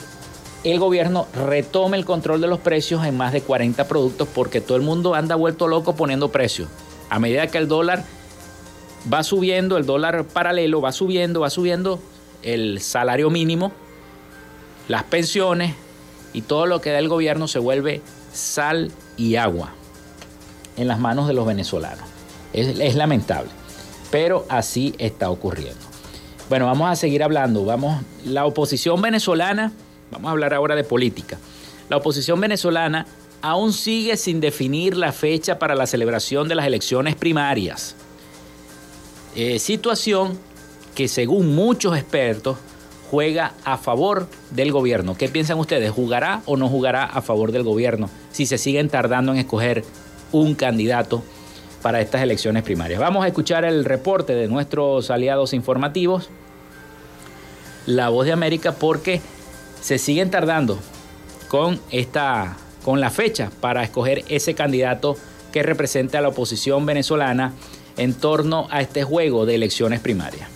el 0.64 0.80
gobierno 0.80 1.28
retome 1.34 1.98
el 1.98 2.06
control 2.06 2.42
de 2.42 2.48
los 2.48 2.60
precios 2.60 3.04
en 3.06 3.18
más 3.18 3.34
de 3.34 3.42
40 3.42 3.88
productos 3.88 4.28
porque 4.34 4.62
todo 4.62 4.78
el 4.78 4.84
mundo 4.84 5.16
anda 5.16 5.36
vuelto 5.36 5.68
loco 5.68 5.96
poniendo 5.96 6.30
precios. 6.30 6.70
A 7.10 7.20
medida 7.20 7.48
que 7.48 7.58
el 7.58 7.68
dólar 7.68 8.04
va 9.12 9.24
subiendo, 9.24 9.78
el 9.78 9.86
dólar 9.86 10.24
paralelo 10.26 10.82
va 10.82 10.92
subiendo, 10.92 11.42
va 11.42 11.50
subiendo 11.50 12.00
el 12.44 12.80
salario 12.80 13.30
mínimo, 13.30 13.72
las 14.88 15.04
pensiones 15.04 15.76
y 16.34 16.42
todo 16.42 16.68
lo 16.68 16.80
que 16.80 16.92
da 16.92 17.00
el 17.00 17.10
gobierno 17.10 17.48
se 17.48 17.60
vuelve 17.60 18.02
sal 18.32 18.92
y 19.18 19.36
agua 19.36 19.72
en 20.78 20.88
las 20.88 21.00
manos 21.00 21.28
de 21.28 21.34
los 21.34 21.46
venezolanos. 21.46 22.06
Es, 22.54 22.80
es 22.80 22.96
lamentable, 22.96 23.50
pero 24.12 24.46
así 24.48 24.94
está 25.00 25.30
ocurriendo. 25.32 25.80
Bueno, 26.50 26.66
vamos 26.66 26.90
a 26.90 26.96
seguir 26.96 27.24
hablando. 27.24 27.66
Vamos, 27.66 28.04
la 28.26 28.46
oposición 28.46 29.02
venezolana 29.02 29.72
Vamos 30.12 30.30
a 30.30 30.32
hablar 30.32 30.54
ahora 30.54 30.76
de 30.76 30.84
política. 30.84 31.38
La 31.90 31.98
oposición 31.98 32.40
venezolana 32.40 33.06
aún 33.42 33.74
sigue 33.74 34.18
sin 34.18 34.40
definir 34.40 34.96
la 34.96 35.12
fecha 35.12 35.58
para 35.58 35.76
la 35.76 35.88
celebración 35.88 36.48
de 36.48 36.56
las 36.56 36.66
elecciones 36.66 37.16
primarias. 37.16 37.96
Eh, 39.36 39.60
situación 39.60 40.38
que 40.94 41.08
según 41.08 41.56
muchos 41.56 41.98
expertos 41.98 42.58
juega 43.10 43.54
a 43.66 43.78
favor 43.78 44.28
del 44.52 44.72
gobierno. 44.72 45.16
¿Qué 45.18 45.28
piensan 45.28 45.60
ustedes? 45.60 45.92
¿Jugará 45.92 46.42
o 46.46 46.56
no 46.56 46.70
jugará 46.70 47.04
a 47.04 47.22
favor 47.22 47.52
del 47.52 47.64
gobierno 47.64 48.10
si 48.32 48.46
se 48.46 48.58
siguen 48.58 48.90
tardando 48.90 49.34
en 49.34 49.40
escoger 49.40 49.84
un 50.32 50.56
candidato 50.56 51.24
para 51.82 52.00
estas 52.00 52.22
elecciones 52.22 52.64
primarias? 52.64 53.00
Vamos 53.00 53.26
a 53.26 53.28
escuchar 53.28 53.66
el 53.66 53.84
reporte 53.84 54.34
de 54.34 54.48
nuestros 54.48 55.12
aliados 55.12 55.54
informativos, 55.54 56.30
La 57.86 58.10
Voz 58.10 58.26
de 58.26 58.32
América, 58.32 58.74
porque 58.74 59.22
se 59.82 59.98
siguen 59.98 60.32
tardando 60.32 60.80
con, 61.48 61.82
esta, 61.92 62.58
con 62.84 63.02
la 63.02 63.10
fecha 63.10 63.52
para 63.60 63.84
escoger 63.84 64.24
ese 64.30 64.54
candidato 64.54 65.18
que 65.52 65.64
represente 65.64 66.18
a 66.18 66.22
la 66.22 66.30
oposición 66.30 66.86
venezolana 66.86 67.54
en 67.98 68.14
torno 68.14 68.68
a 68.72 68.82
este 68.82 69.04
juego 69.04 69.46
de 69.46 69.56
elecciones 69.56 70.00
primarias. 70.00 70.48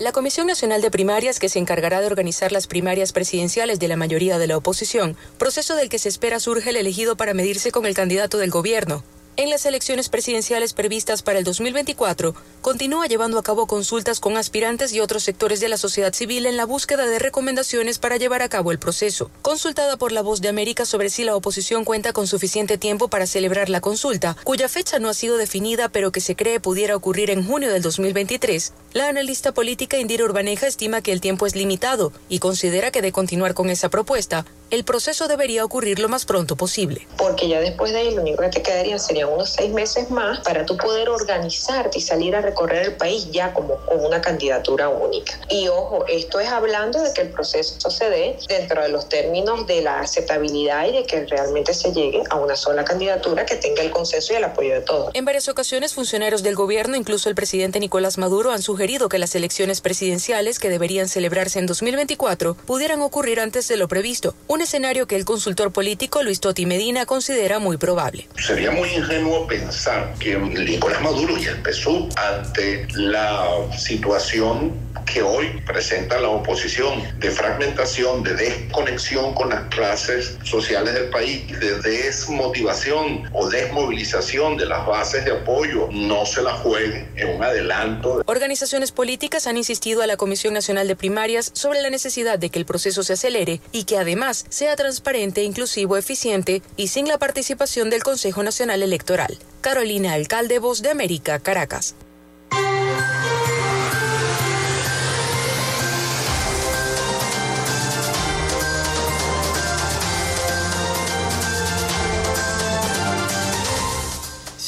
La 0.00 0.12
Comisión 0.12 0.46
Nacional 0.46 0.80
de 0.80 0.92
Primarias, 0.92 1.40
que 1.40 1.48
se 1.48 1.58
encargará 1.58 2.00
de 2.00 2.06
organizar 2.06 2.52
las 2.52 2.68
primarias 2.68 3.12
presidenciales 3.12 3.80
de 3.80 3.88
la 3.88 3.96
mayoría 3.96 4.38
de 4.38 4.46
la 4.46 4.56
oposición, 4.56 5.16
proceso 5.38 5.74
del 5.74 5.88
que 5.88 5.98
se 5.98 6.08
espera 6.08 6.38
surge 6.38 6.70
el 6.70 6.76
elegido 6.76 7.16
para 7.16 7.34
medirse 7.34 7.72
con 7.72 7.84
el 7.84 7.94
candidato 7.94 8.38
del 8.38 8.50
gobierno, 8.50 9.02
en 9.38 9.50
las 9.50 9.64
elecciones 9.66 10.08
presidenciales 10.08 10.72
previstas 10.72 11.22
para 11.22 11.38
el 11.38 11.44
2024, 11.44 12.34
continúa 12.60 13.06
llevando 13.06 13.38
a 13.38 13.44
cabo 13.44 13.68
consultas 13.68 14.18
con 14.18 14.36
aspirantes 14.36 14.92
y 14.92 14.98
otros 14.98 15.22
sectores 15.22 15.60
de 15.60 15.68
la 15.68 15.76
sociedad 15.76 16.12
civil 16.12 16.44
en 16.44 16.56
la 16.56 16.64
búsqueda 16.64 17.06
de 17.06 17.20
recomendaciones 17.20 18.00
para 18.00 18.16
llevar 18.16 18.42
a 18.42 18.48
cabo 18.48 18.72
el 18.72 18.80
proceso. 18.80 19.30
Consultada 19.40 19.96
por 19.96 20.10
La 20.10 20.22
Voz 20.22 20.40
de 20.40 20.48
América 20.48 20.84
sobre 20.84 21.08
si 21.08 21.22
la 21.22 21.36
oposición 21.36 21.84
cuenta 21.84 22.12
con 22.12 22.26
suficiente 22.26 22.78
tiempo 22.78 23.06
para 23.06 23.28
celebrar 23.28 23.68
la 23.68 23.80
consulta, 23.80 24.36
cuya 24.42 24.68
fecha 24.68 24.98
no 24.98 25.08
ha 25.08 25.14
sido 25.14 25.36
definida 25.36 25.88
pero 25.88 26.10
que 26.10 26.20
se 26.20 26.34
cree 26.34 26.58
pudiera 26.58 26.96
ocurrir 26.96 27.30
en 27.30 27.46
junio 27.46 27.72
del 27.72 27.82
2023, 27.82 28.72
la 28.92 29.08
analista 29.08 29.54
política 29.54 29.98
Indira 29.98 30.24
Urbaneja 30.24 30.66
estima 30.66 31.00
que 31.00 31.12
el 31.12 31.20
tiempo 31.20 31.46
es 31.46 31.54
limitado 31.54 32.12
y 32.28 32.40
considera 32.40 32.90
que 32.90 33.02
de 33.02 33.12
continuar 33.12 33.54
con 33.54 33.70
esa 33.70 33.88
propuesta, 33.88 34.44
el 34.70 34.84
proceso 34.84 35.28
debería 35.28 35.64
ocurrir 35.64 35.98
lo 35.98 36.08
más 36.08 36.26
pronto 36.26 36.56
posible. 36.56 37.06
Porque 37.16 37.48
ya 37.48 37.60
después 37.60 37.92
de 37.92 38.00
ahí 38.00 38.14
lo 38.14 38.20
único 38.20 38.42
que 38.42 38.48
te 38.50 38.62
quedaría 38.62 38.98
sería 38.98 39.26
unos 39.26 39.50
seis 39.50 39.72
meses 39.72 40.10
más 40.10 40.40
para 40.40 40.66
tú 40.66 40.76
poder 40.76 41.08
organizarte 41.08 41.98
y 41.98 42.00
salir 42.02 42.36
a 42.36 42.42
recorrer 42.42 42.84
el 42.84 42.96
país 42.96 43.30
ya 43.30 43.54
como 43.54 43.76
con 43.86 44.04
una 44.04 44.20
candidatura 44.20 44.88
única. 44.90 45.40
Y 45.48 45.68
ojo, 45.68 46.04
esto 46.06 46.38
es 46.40 46.48
hablando 46.48 47.00
de 47.00 47.12
que 47.14 47.22
el 47.22 47.30
proceso 47.30 47.90
se 47.90 48.10
dé 48.10 48.36
dentro 48.48 48.82
de 48.82 48.90
los 48.90 49.08
términos 49.08 49.66
de 49.66 49.80
la 49.80 50.00
aceptabilidad 50.00 50.86
y 50.86 50.92
de 50.92 51.04
que 51.04 51.24
realmente 51.24 51.72
se 51.72 51.92
llegue 51.92 52.22
a 52.28 52.36
una 52.36 52.54
sola 52.54 52.84
candidatura 52.84 53.46
que 53.46 53.56
tenga 53.56 53.82
el 53.82 53.90
consenso 53.90 54.34
y 54.34 54.36
el 54.36 54.44
apoyo 54.44 54.74
de 54.74 54.80
todos. 54.82 55.10
En 55.14 55.24
varias 55.24 55.48
ocasiones, 55.48 55.94
funcionarios 55.94 56.42
del 56.42 56.54
gobierno, 56.54 56.96
incluso 56.96 57.30
el 57.30 57.34
presidente 57.34 57.80
Nicolás 57.80 58.18
Maduro, 58.18 58.52
han 58.52 58.62
sugerido 58.62 59.08
que 59.08 59.18
las 59.18 59.34
elecciones 59.34 59.80
presidenciales 59.80 60.58
que 60.58 60.68
deberían 60.68 61.08
celebrarse 61.08 61.58
en 61.58 61.66
2024 61.66 62.54
pudieran 62.54 63.00
ocurrir 63.00 63.40
antes 63.40 63.66
de 63.68 63.76
lo 63.76 63.88
previsto, 63.88 64.34
un 64.58 64.62
escenario 64.62 65.06
que 65.06 65.14
el 65.14 65.24
consultor 65.24 65.70
político 65.70 66.24
Luis 66.24 66.40
Toti 66.40 66.66
Medina 66.66 67.06
considera 67.06 67.60
muy 67.60 67.76
probable. 67.76 68.26
Sería 68.44 68.72
muy 68.72 68.88
ingenuo 68.88 69.46
pensar 69.46 70.12
que 70.18 70.36
Nicolás 70.36 71.00
Maduro 71.00 71.38
ya 71.38 71.52
empezó 71.52 72.08
ante 72.16 72.88
la 72.92 73.46
situación 73.78 74.72
que 75.12 75.22
hoy 75.22 75.62
presenta 75.64 76.18
la 76.20 76.28
oposición 76.28 77.02
de 77.20 77.30
fragmentación, 77.30 78.24
de 78.24 78.34
desconexión 78.34 79.32
con 79.34 79.48
las 79.50 79.68
clases 79.68 80.36
sociales 80.42 80.92
del 80.92 81.08
país, 81.10 81.48
de 81.60 81.80
desmotivación 81.80 83.30
o 83.32 83.48
desmovilización 83.48 84.56
de 84.56 84.66
las 84.66 84.84
bases 84.86 85.24
de 85.24 85.32
apoyo, 85.32 85.88
no 85.92 86.26
se 86.26 86.42
la 86.42 86.54
jueguen 86.54 87.08
en 87.16 87.28
un 87.28 87.42
adelanto. 87.42 88.22
Organizaciones 88.26 88.92
políticas 88.92 89.46
han 89.46 89.56
insistido 89.56 90.02
a 90.02 90.06
la 90.06 90.16
Comisión 90.16 90.52
Nacional 90.52 90.88
de 90.88 90.96
Primarias 90.96 91.50
sobre 91.54 91.80
la 91.80 91.90
necesidad 91.90 92.40
de 92.40 92.50
que 92.50 92.58
el 92.58 92.66
proceso 92.66 93.02
se 93.02 93.12
acelere 93.12 93.60
y 93.72 93.84
que 93.84 93.98
además 93.98 94.46
sea 94.48 94.76
transparente, 94.76 95.42
inclusivo, 95.42 95.96
eficiente 95.96 96.62
y 96.76 96.88
sin 96.88 97.08
la 97.08 97.18
participación 97.18 97.90
del 97.90 98.02
Consejo 98.02 98.42
Nacional 98.42 98.82
Electoral. 98.82 99.38
Carolina 99.60 100.14
Alcalde, 100.14 100.58
Voz 100.58 100.82
de 100.82 100.90
América, 100.90 101.38
Caracas. 101.38 101.94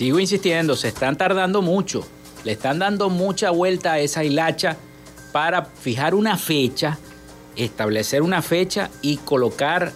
Sigo 0.01 0.19
insistiendo, 0.19 0.77
se 0.77 0.89
están 0.89 1.19
tardando 1.19 1.61
mucho. 1.61 2.07
Le 2.45 2.53
están 2.53 2.79
dando 2.79 3.11
mucha 3.11 3.51
vuelta 3.51 3.93
a 3.93 3.99
esa 3.99 4.25
hilacha 4.25 4.79
para 5.31 5.67
fijar 5.67 6.15
una 6.15 6.39
fecha, 6.39 6.99
establecer 7.65 8.23
una 8.23 8.43
fecha 8.43 8.91
y 9.03 9.17
colocar 9.19 9.93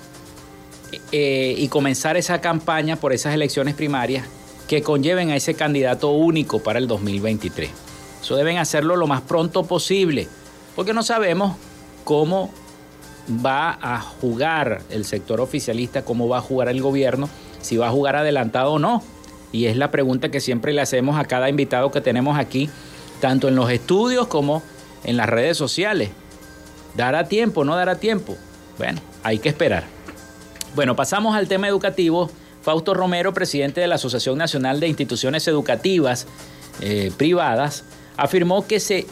eh, 1.12 1.54
y 1.58 1.68
comenzar 1.68 2.16
esa 2.16 2.40
campaña 2.40 2.96
por 2.96 3.12
esas 3.12 3.34
elecciones 3.34 3.74
primarias 3.74 4.26
que 4.68 4.82
conlleven 4.82 5.30
a 5.30 5.36
ese 5.36 5.54
candidato 5.54 6.10
único 6.10 6.62
para 6.62 6.78
el 6.78 6.86
2023. 6.86 7.70
Eso 8.22 8.36
deben 8.36 8.58
hacerlo 8.58 8.96
lo 8.96 9.06
más 9.06 9.20
pronto 9.22 9.64
posible, 9.64 10.28
porque 10.74 10.94
no 10.94 11.02
sabemos 11.02 11.56
cómo 12.04 12.50
va 13.44 13.78
a 13.80 14.00
jugar 14.00 14.82
el 14.90 15.04
sector 15.04 15.40
oficialista, 15.40 16.04
cómo 16.04 16.28
va 16.28 16.38
a 16.38 16.42
jugar 16.42 16.68
el 16.68 16.80
gobierno, 16.80 17.28
si 17.60 17.76
va 17.76 17.88
a 17.88 17.90
jugar 17.90 18.16
adelantado 18.16 18.72
o 18.72 18.78
no. 18.78 19.02
Y 19.52 19.66
es 19.66 19.76
la 19.76 19.90
pregunta 19.90 20.30
que 20.30 20.40
siempre 20.40 20.72
le 20.72 20.80
hacemos 20.80 21.18
a 21.18 21.24
cada 21.24 21.48
invitado 21.48 21.90
que 21.90 22.00
tenemos 22.00 22.38
aquí, 22.38 22.68
tanto 23.20 23.48
en 23.48 23.56
los 23.56 23.70
estudios 23.70 24.26
como 24.26 24.62
en 25.04 25.16
las 25.16 25.28
redes 25.28 25.56
sociales. 25.56 26.10
¿Dará 26.96 27.28
tiempo? 27.28 27.64
¿No 27.64 27.76
dará 27.76 27.96
tiempo? 27.96 28.36
Bueno, 28.78 29.00
hay 29.22 29.38
que 29.38 29.48
esperar. 29.48 29.84
Bueno, 30.74 30.96
pasamos 30.96 31.34
al 31.34 31.48
tema 31.48 31.68
educativo. 31.68 32.30
Fausto 32.62 32.94
Romero, 32.94 33.34
presidente 33.34 33.80
de 33.80 33.86
la 33.88 33.96
Asociación 33.96 34.38
Nacional 34.38 34.80
de 34.80 34.88
Instituciones 34.88 35.46
Educativas 35.48 36.26
eh, 36.80 37.12
Privadas, 37.16 37.84
afirmó 38.16 38.66
que 38.66 38.80
se 38.80 39.06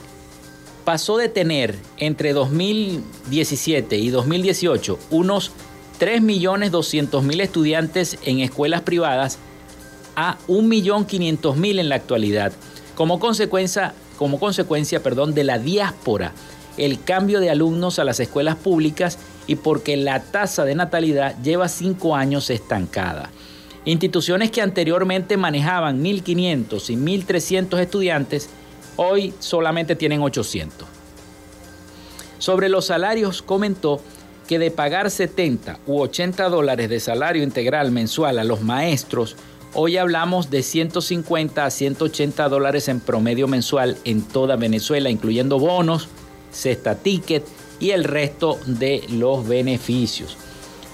pasó 0.84 1.16
de 1.18 1.28
tener 1.28 1.76
entre 1.98 2.32
2017 2.32 3.98
y 3.98 4.10
2018 4.10 4.98
unos 5.10 5.52
3.200.000 6.00 7.40
estudiantes 7.40 8.18
en 8.24 8.40
escuelas 8.40 8.80
privadas 8.80 9.38
a 10.16 10.38
1.500.000 10.48 11.78
en 11.78 11.88
la 11.88 11.94
actualidad, 11.94 12.52
como 12.96 13.20
consecuencia, 13.20 13.94
como 14.18 14.40
consecuencia 14.40 15.02
perdón, 15.02 15.34
de 15.34 15.44
la 15.44 15.58
diáspora, 15.58 16.32
el 16.76 17.02
cambio 17.02 17.40
de 17.40 17.50
alumnos 17.50 17.98
a 17.98 18.04
las 18.04 18.20
escuelas 18.20 18.56
públicas 18.56 19.18
y 19.46 19.56
porque 19.56 19.96
la 19.96 20.22
tasa 20.22 20.64
de 20.64 20.74
natalidad 20.74 21.36
lleva 21.42 21.68
cinco 21.68 22.16
años 22.16 22.50
estancada. 22.50 23.30
Instituciones 23.84 24.50
que 24.50 24.62
anteriormente 24.62 25.36
manejaban 25.36 26.02
1.500 26.02 26.90
y 26.90 26.96
1.300 26.96 27.80
estudiantes, 27.80 28.48
hoy 28.96 29.34
solamente 29.40 29.96
tienen 29.96 30.22
800. 30.22 30.86
Sobre 32.38 32.68
los 32.68 32.86
salarios 32.86 33.42
comentó 33.42 34.00
que 34.46 34.58
de 34.58 34.70
pagar 34.70 35.10
70 35.10 35.80
u 35.86 36.00
80 36.00 36.48
dólares 36.48 36.88
de 36.90 37.00
salario 37.00 37.42
integral 37.42 37.90
mensual 37.90 38.38
a 38.38 38.44
los 38.44 38.62
maestros, 38.62 39.36
hoy 39.74 39.96
hablamos 39.96 40.50
de 40.50 40.62
150 40.62 41.64
a 41.64 41.70
180 41.70 42.48
dólares 42.48 42.88
en 42.88 43.00
promedio 43.00 43.48
mensual 43.48 43.96
en 44.04 44.22
toda 44.22 44.56
Venezuela, 44.56 45.10
incluyendo 45.10 45.58
bonos, 45.58 46.08
cesta 46.52 46.94
ticket 46.94 47.44
y 47.80 47.90
el 47.90 48.04
resto 48.04 48.58
de 48.66 49.04
los 49.10 49.46
beneficios. 49.46 50.36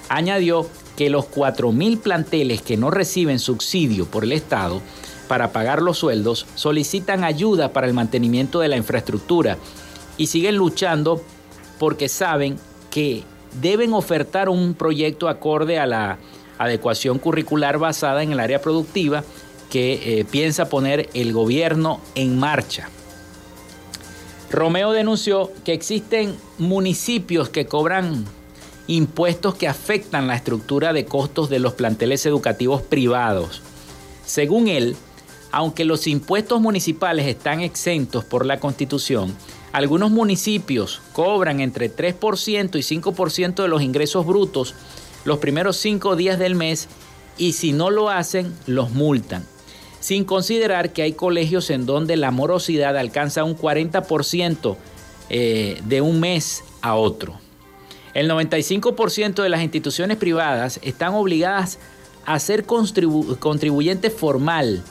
Añadió 0.08 0.66
que 0.96 1.10
los 1.10 1.26
4.000 1.30 2.00
planteles 2.00 2.62
que 2.62 2.76
no 2.76 2.90
reciben 2.90 3.38
subsidio 3.38 4.06
por 4.06 4.24
el 4.24 4.32
Estado 4.32 4.80
para 5.28 5.52
pagar 5.52 5.82
los 5.82 5.98
sueldos 5.98 6.46
solicitan 6.54 7.22
ayuda 7.22 7.72
para 7.72 7.86
el 7.86 7.94
mantenimiento 7.94 8.60
de 8.60 8.68
la 8.68 8.76
infraestructura 8.76 9.58
y 10.16 10.26
siguen 10.26 10.56
luchando 10.56 11.22
porque 11.78 12.08
saben 12.08 12.58
que 12.90 13.22
deben 13.60 13.92
ofertar 13.92 14.48
un 14.48 14.74
proyecto 14.74 15.28
acorde 15.28 15.78
a 15.78 15.86
la 15.86 16.18
adecuación 16.58 17.18
curricular 17.18 17.78
basada 17.78 18.22
en 18.22 18.32
el 18.32 18.40
área 18.40 18.60
productiva 18.60 19.22
que 19.70 20.20
eh, 20.20 20.24
piensa 20.24 20.68
poner 20.68 21.08
el 21.14 21.32
gobierno 21.32 22.00
en 22.14 22.38
marcha. 22.38 22.88
Romeo 24.50 24.92
denunció 24.92 25.52
que 25.64 25.72
existen 25.72 26.34
municipios 26.58 27.48
que 27.50 27.66
cobran 27.66 28.24
impuestos 28.86 29.54
que 29.54 29.68
afectan 29.68 30.26
la 30.26 30.36
estructura 30.36 30.92
de 30.92 31.04
costos 31.04 31.50
de 31.50 31.58
los 31.58 31.74
planteles 31.74 32.24
educativos 32.24 32.80
privados. 32.80 33.62
Según 34.24 34.68
él, 34.68 34.96
aunque 35.52 35.84
los 35.84 36.06
impuestos 36.06 36.60
municipales 36.60 37.26
están 37.26 37.60
exentos 37.60 38.24
por 38.24 38.46
la 38.46 38.58
Constitución, 38.58 39.34
algunos 39.72 40.10
municipios 40.10 41.02
cobran 41.12 41.60
entre 41.60 41.94
3% 41.94 42.76
y 42.76 43.00
5% 43.00 43.62
de 43.62 43.68
los 43.68 43.82
ingresos 43.82 44.26
brutos 44.26 44.74
los 45.24 45.38
primeros 45.38 45.76
cinco 45.76 46.16
días 46.16 46.38
del 46.38 46.54
mes 46.54 46.88
y 47.36 47.52
si 47.52 47.72
no 47.72 47.90
lo 47.90 48.08
hacen, 48.08 48.54
los 48.66 48.90
multan. 48.90 49.44
Sin 50.00 50.24
considerar 50.24 50.92
que 50.92 51.02
hay 51.02 51.12
colegios 51.12 51.70
en 51.70 51.86
donde 51.86 52.16
la 52.16 52.30
morosidad 52.30 52.96
alcanza 52.96 53.44
un 53.44 53.56
40% 53.56 54.76
eh, 55.30 55.80
de 55.84 56.00
un 56.00 56.20
mes 56.20 56.64
a 56.80 56.94
otro. 56.94 57.34
El 58.14 58.30
95% 58.30 59.42
de 59.42 59.48
las 59.48 59.62
instituciones 59.62 60.16
privadas 60.16 60.80
están 60.82 61.14
obligadas 61.14 61.78
a 62.24 62.38
ser 62.38 62.64
contribuyente 62.64 64.10
formal 64.10 64.82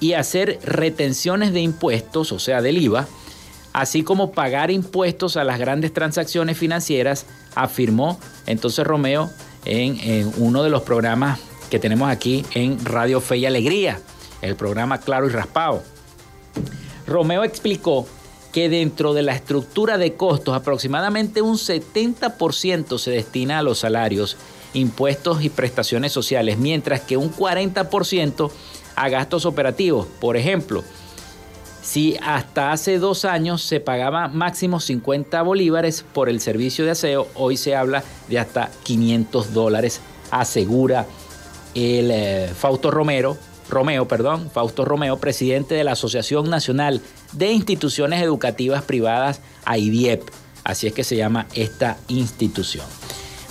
y 0.00 0.14
hacer 0.14 0.58
retenciones 0.62 1.52
de 1.52 1.60
impuestos, 1.60 2.32
o 2.32 2.38
sea, 2.38 2.62
del 2.62 2.78
IVA, 2.78 3.06
así 3.72 4.02
como 4.02 4.32
pagar 4.32 4.70
impuestos 4.70 5.36
a 5.36 5.44
las 5.44 5.58
grandes 5.58 5.92
transacciones 5.92 6.58
financieras, 6.58 7.26
afirmó 7.54 8.18
entonces 8.46 8.86
Romeo 8.86 9.30
en, 9.64 10.32
uno 10.38 10.62
de 10.62 10.70
los 10.70 10.82
programas 10.82 11.38
que 11.70 11.78
tenemos 11.78 12.10
aquí 12.10 12.44
en 12.54 12.84
Radio 12.84 13.20
Fe 13.20 13.38
y 13.38 13.46
Alegría, 13.46 14.00
el 14.42 14.56
programa 14.56 14.98
Claro 14.98 15.26
y 15.26 15.30
Raspado. 15.30 15.82
Romeo 17.06 17.44
explicó 17.44 18.06
que 18.52 18.68
dentro 18.68 19.14
de 19.14 19.22
la 19.22 19.34
estructura 19.34 19.98
de 19.98 20.14
costos 20.14 20.54
aproximadamente 20.54 21.42
un 21.42 21.56
70% 21.56 22.98
se 22.98 23.10
destina 23.10 23.58
a 23.58 23.62
los 23.62 23.78
salarios, 23.78 24.36
impuestos 24.74 25.42
y 25.42 25.50
prestaciones 25.50 26.12
sociales, 26.12 26.58
mientras 26.58 27.00
que 27.00 27.16
un 27.16 27.32
40% 27.32 28.50
a 28.96 29.08
gastos 29.08 29.46
operativos. 29.46 30.06
Por 30.20 30.36
ejemplo, 30.36 30.82
si 31.82 32.16
hasta 32.22 32.72
hace 32.72 32.98
dos 32.98 33.24
años 33.24 33.62
se 33.62 33.80
pagaba 33.80 34.28
máximo 34.28 34.80
50 34.80 35.40
bolívares 35.42 36.04
por 36.12 36.28
el 36.28 36.40
servicio 36.40 36.84
de 36.84 36.92
aseo, 36.92 37.28
hoy 37.34 37.56
se 37.56 37.74
habla 37.74 38.04
de 38.28 38.38
hasta 38.38 38.70
500 38.82 39.54
dólares, 39.54 40.00
asegura 40.30 41.06
el 41.74 42.10
eh, 42.10 42.50
Fausto 42.54 42.90
Romero, 42.90 43.36
Romeo, 43.70 44.06
perdón, 44.06 44.50
Fausto 44.50 44.84
Romeo, 44.84 45.18
presidente 45.18 45.74
de 45.74 45.84
la 45.84 45.92
Asociación 45.92 46.50
Nacional 46.50 47.00
de 47.32 47.52
Instituciones 47.52 48.22
Educativas 48.22 48.82
Privadas, 48.82 49.40
AIDIEP. 49.64 50.22
Así 50.64 50.86
es 50.86 50.92
que 50.92 51.04
se 51.04 51.16
llama 51.16 51.46
esta 51.54 51.96
institución. 52.08 52.86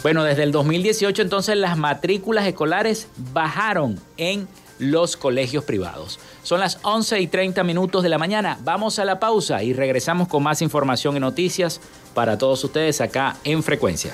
Bueno, 0.03 0.23
desde 0.23 0.43
el 0.43 0.51
2018 0.51 1.21
entonces 1.21 1.57
las 1.57 1.77
matrículas 1.77 2.45
escolares 2.45 3.07
bajaron 3.33 3.99
en 4.17 4.47
los 4.77 5.17
colegios 5.17 5.65
privados. 5.65 6.19
Son 6.43 6.59
las 6.59 6.79
11 6.83 7.19
y 7.19 7.27
30 7.27 7.63
minutos 7.63 8.01
de 8.01 8.09
la 8.09 8.17
mañana. 8.17 8.57
Vamos 8.63 8.97
a 8.97 9.05
la 9.05 9.19
pausa 9.19 9.61
y 9.61 9.73
regresamos 9.73 10.27
con 10.27 10.41
más 10.41 10.61
información 10.61 11.17
y 11.17 11.19
noticias 11.19 11.81
para 12.13 12.37
todos 12.37 12.63
ustedes 12.63 13.01
acá 13.01 13.35
en 13.43 13.61
Frecuencia. 13.61 14.13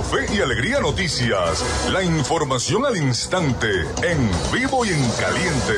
Fe 0.00 0.24
y 0.32 0.40
Alegría 0.40 0.80
Noticias. 0.80 1.90
La 1.92 2.02
información 2.02 2.86
al 2.86 2.96
instante, 2.96 3.82
en 4.02 4.30
vivo 4.50 4.86
y 4.86 4.88
en 4.88 5.10
caliente. 5.20 5.74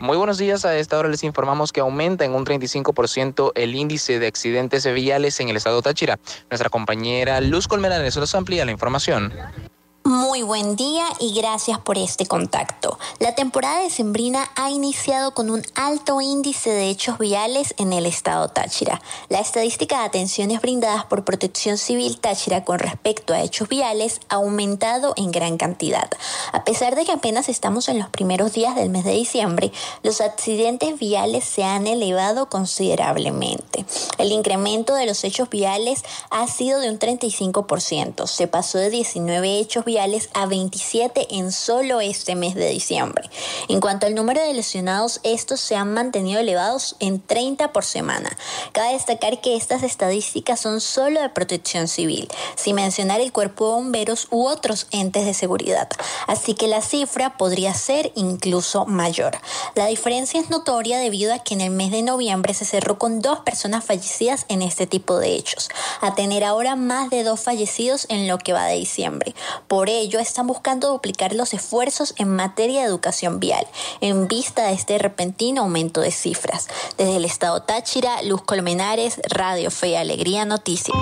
Muy 0.00 0.16
buenos 0.16 0.38
días. 0.38 0.64
A 0.64 0.76
esta 0.76 0.98
hora 0.98 1.08
les 1.08 1.22
informamos 1.22 1.70
que 1.70 1.80
aumenta 1.80 2.24
en 2.24 2.34
un 2.34 2.44
35% 2.44 3.52
el 3.54 3.76
índice 3.76 4.18
de 4.18 4.26
accidentes 4.26 4.92
viales 4.92 5.38
en 5.38 5.48
el 5.48 5.56
estado 5.56 5.80
Táchira. 5.80 6.18
Nuestra 6.50 6.70
compañera 6.70 7.40
Luz 7.40 7.68
Colmenares 7.68 8.16
nos 8.16 8.34
amplía 8.34 8.64
la 8.64 8.72
información. 8.72 9.32
Muy 10.12 10.42
buen 10.42 10.76
día 10.76 11.06
y 11.20 11.32
gracias 11.32 11.78
por 11.78 11.96
este 11.96 12.26
contacto. 12.26 12.98
La 13.18 13.34
temporada 13.34 13.80
de 13.80 13.88
Sembrina 13.88 14.46
ha 14.56 14.70
iniciado 14.70 15.32
con 15.32 15.48
un 15.48 15.62
alto 15.74 16.20
índice 16.20 16.68
de 16.68 16.90
hechos 16.90 17.16
viales 17.16 17.74
en 17.78 17.94
el 17.94 18.04
estado 18.04 18.50
Táchira. 18.50 19.00
La 19.30 19.40
estadística 19.40 20.00
de 20.00 20.04
atenciones 20.04 20.60
brindadas 20.60 21.06
por 21.06 21.24
Protección 21.24 21.78
Civil 21.78 22.18
Táchira 22.20 22.62
con 22.62 22.78
respecto 22.78 23.32
a 23.32 23.40
hechos 23.40 23.70
viales 23.70 24.20
ha 24.28 24.34
aumentado 24.34 25.14
en 25.16 25.32
gran 25.32 25.56
cantidad. 25.56 26.10
A 26.52 26.62
pesar 26.62 26.94
de 26.94 27.06
que 27.06 27.12
apenas 27.12 27.48
estamos 27.48 27.88
en 27.88 27.98
los 27.98 28.10
primeros 28.10 28.52
días 28.52 28.76
del 28.76 28.90
mes 28.90 29.04
de 29.04 29.12
diciembre, 29.12 29.72
los 30.02 30.20
accidentes 30.20 30.98
viales 30.98 31.44
se 31.44 31.64
han 31.64 31.86
elevado 31.86 32.50
considerablemente. 32.50 33.86
El 34.18 34.30
incremento 34.30 34.94
de 34.94 35.06
los 35.06 35.24
hechos 35.24 35.48
viales 35.48 36.04
ha 36.28 36.46
sido 36.48 36.80
de 36.80 36.90
un 36.90 36.98
35%. 36.98 38.26
Se 38.26 38.46
pasó 38.46 38.76
de 38.76 38.90
19 38.90 39.58
hechos 39.58 39.86
viales 39.86 40.01
a 40.34 40.46
27 40.46 41.36
en 41.36 41.52
solo 41.52 42.00
este 42.00 42.34
mes 42.34 42.56
de 42.56 42.68
diciembre. 42.68 43.30
En 43.68 43.80
cuanto 43.80 44.06
al 44.06 44.16
número 44.16 44.42
de 44.42 44.52
lesionados, 44.52 45.20
estos 45.22 45.60
se 45.60 45.76
han 45.76 45.94
mantenido 45.94 46.40
elevados 46.40 46.96
en 46.98 47.20
30 47.20 47.72
por 47.72 47.84
semana. 47.84 48.36
Cabe 48.72 48.94
destacar 48.94 49.40
que 49.40 49.54
estas 49.54 49.84
estadísticas 49.84 50.58
son 50.58 50.80
solo 50.80 51.20
de 51.20 51.28
protección 51.28 51.86
civil, 51.86 52.28
sin 52.56 52.74
mencionar 52.74 53.20
el 53.20 53.32
cuerpo 53.32 53.66
de 53.66 53.74
bomberos 53.74 54.26
u 54.30 54.46
otros 54.46 54.88
entes 54.90 55.24
de 55.24 55.34
seguridad. 55.34 55.88
Así 56.26 56.54
que 56.54 56.66
la 56.66 56.82
cifra 56.82 57.36
podría 57.36 57.72
ser 57.72 58.10
incluso 58.16 58.86
mayor. 58.86 59.38
La 59.76 59.86
diferencia 59.86 60.40
es 60.40 60.50
notoria 60.50 60.98
debido 60.98 61.32
a 61.32 61.38
que 61.38 61.54
en 61.54 61.60
el 61.60 61.70
mes 61.70 61.92
de 61.92 62.02
noviembre 62.02 62.54
se 62.54 62.64
cerró 62.64 62.98
con 62.98 63.20
dos 63.20 63.40
personas 63.40 63.84
fallecidas 63.84 64.46
en 64.48 64.62
este 64.62 64.88
tipo 64.88 65.20
de 65.20 65.36
hechos, 65.36 65.68
a 66.00 66.16
tener 66.16 66.42
ahora 66.42 66.74
más 66.74 67.08
de 67.10 67.22
dos 67.22 67.38
fallecidos 67.38 68.06
en 68.08 68.26
lo 68.26 68.38
que 68.38 68.52
va 68.52 68.66
de 68.66 68.76
diciembre. 68.76 69.34
Por 69.68 69.81
Por 69.82 69.90
ello, 69.90 70.20
están 70.20 70.46
buscando 70.46 70.92
duplicar 70.92 71.34
los 71.34 71.52
esfuerzos 71.54 72.14
en 72.16 72.28
materia 72.28 72.82
de 72.82 72.86
educación 72.86 73.40
vial, 73.40 73.66
en 74.00 74.28
vista 74.28 74.68
de 74.68 74.74
este 74.74 74.96
repentino 74.96 75.62
aumento 75.62 76.00
de 76.00 76.12
cifras. 76.12 76.68
Desde 76.96 77.16
el 77.16 77.24
estado 77.24 77.62
Táchira, 77.62 78.22
Luz 78.22 78.42
Colmenares, 78.42 79.20
Radio 79.28 79.72
Fe 79.72 79.88
y 79.88 79.94
Alegría 79.96 80.44
Noticias. 80.44 80.96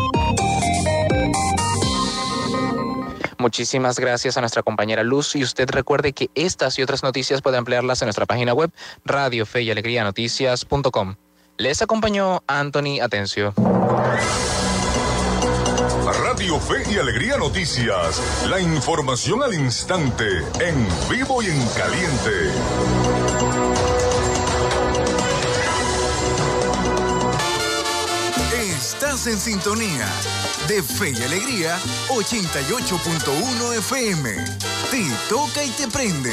Muchísimas 3.37 3.99
gracias 3.99 4.39
a 4.39 4.41
nuestra 4.41 4.63
compañera 4.63 5.03
Luz 5.03 5.37
y 5.37 5.43
usted 5.43 5.69
recuerde 5.69 6.15
que 6.15 6.31
estas 6.35 6.79
y 6.79 6.83
otras 6.83 7.03
noticias 7.03 7.43
puede 7.43 7.59
ampliarlas 7.59 8.01
en 8.01 8.07
nuestra 8.07 8.25
página 8.25 8.55
web 8.55 8.71
radio 9.05 9.45
fe 9.45 9.61
y 9.61 9.71
alegría 9.71 10.05
noticias.com. 10.05 11.17
Les 11.59 11.83
acompañó 11.83 12.43
Anthony 12.47 13.03
Atencio. 13.03 13.53
Fe 16.59 16.83
y 16.91 16.99
Alegría 16.99 17.37
Noticias. 17.37 18.21
La 18.49 18.59
información 18.59 19.43
al 19.43 19.55
instante, 19.55 20.25
en 20.59 20.89
vivo 21.09 21.43
y 21.43 21.47
en 21.47 21.69
caliente. 21.69 22.51
Estás 28.53 29.27
en 29.29 29.39
sintonía 29.39 30.09
de 30.67 30.83
Fe 30.83 31.13
y 31.17 31.23
Alegría 31.23 31.79
88.1 32.09 33.79
FM. 33.79 34.31
Te 34.91 35.11
toca 35.29 35.63
y 35.63 35.71
te 35.71 35.87
prende. 35.87 36.33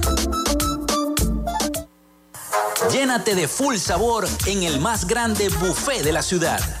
Llénate 2.91 3.35
de 3.35 3.47
full 3.47 3.77
sabor 3.77 4.27
en 4.45 4.63
el 4.63 4.81
más 4.81 5.07
grande 5.07 5.47
buffet 5.47 6.03
de 6.03 6.11
la 6.11 6.21
ciudad. 6.21 6.80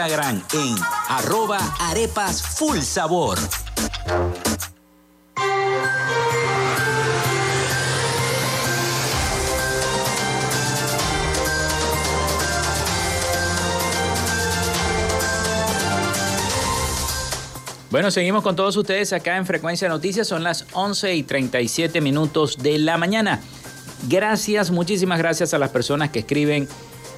en 0.03 0.75
arroba 1.09 1.59
arepas 1.79 2.41
full 2.41 2.79
sabor. 2.79 3.37
Bueno, 17.91 18.09
seguimos 18.09 18.41
con 18.41 18.55
todos 18.55 18.75
ustedes 18.75 19.13
acá 19.13 19.37
en 19.37 19.45
Frecuencia 19.45 19.87
Noticias. 19.87 20.27
Son 20.27 20.43
las 20.43 20.65
11 20.73 21.13
y 21.13 21.23
37 21.23 22.01
minutos 22.01 22.57
de 22.57 22.79
la 22.79 22.97
mañana. 22.97 23.39
Gracias, 24.09 24.71
muchísimas 24.71 25.19
gracias 25.19 25.53
a 25.53 25.59
las 25.59 25.69
personas 25.69 26.09
que 26.09 26.19
escriben 26.19 26.67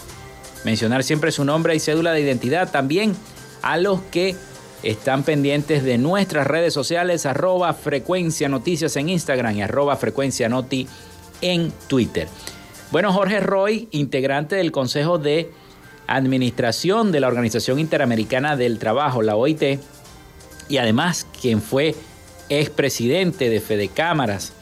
Mencionar 0.64 1.04
siempre 1.04 1.32
su 1.32 1.44
nombre 1.44 1.76
y 1.76 1.80
cédula 1.80 2.12
de 2.12 2.22
identidad. 2.22 2.72
También 2.72 3.16
a 3.62 3.78
los 3.78 4.02
que 4.04 4.36
están 4.84 5.24
pendientes 5.24 5.84
de 5.84 5.98
nuestras 5.98 6.48
redes 6.48 6.74
sociales, 6.74 7.26
arroba 7.26 7.74
frecuencia 7.74 8.50
noticias 8.50 8.96
en 8.96 9.10
Instagram 9.10 9.58
y 9.58 9.62
arroba 9.62 9.96
frecuencia 9.96 10.50
noti 10.50 10.88
en 11.42 11.72
Twitter. 11.88 12.28
Bueno, 12.92 13.14
Jorge 13.14 13.40
Roy, 13.40 13.88
integrante 13.92 14.56
del 14.56 14.72
Consejo 14.72 15.18
de 15.18 15.52
Administración 16.08 17.12
de 17.12 17.22
la 17.22 17.28
Organización 17.28 17.80
Interamericana 17.80 18.58
del 18.58 18.80
Trabajo, 18.80 19.22
la 19.22 19.36
OIT, 19.36 19.80
y 20.68 20.78
además 20.78 21.28
quien 21.40 21.62
fue 21.62 21.96
expresidente 22.60 23.49
de 23.49 23.62
Fede 23.62 23.88
Cámaras, 23.88 24.54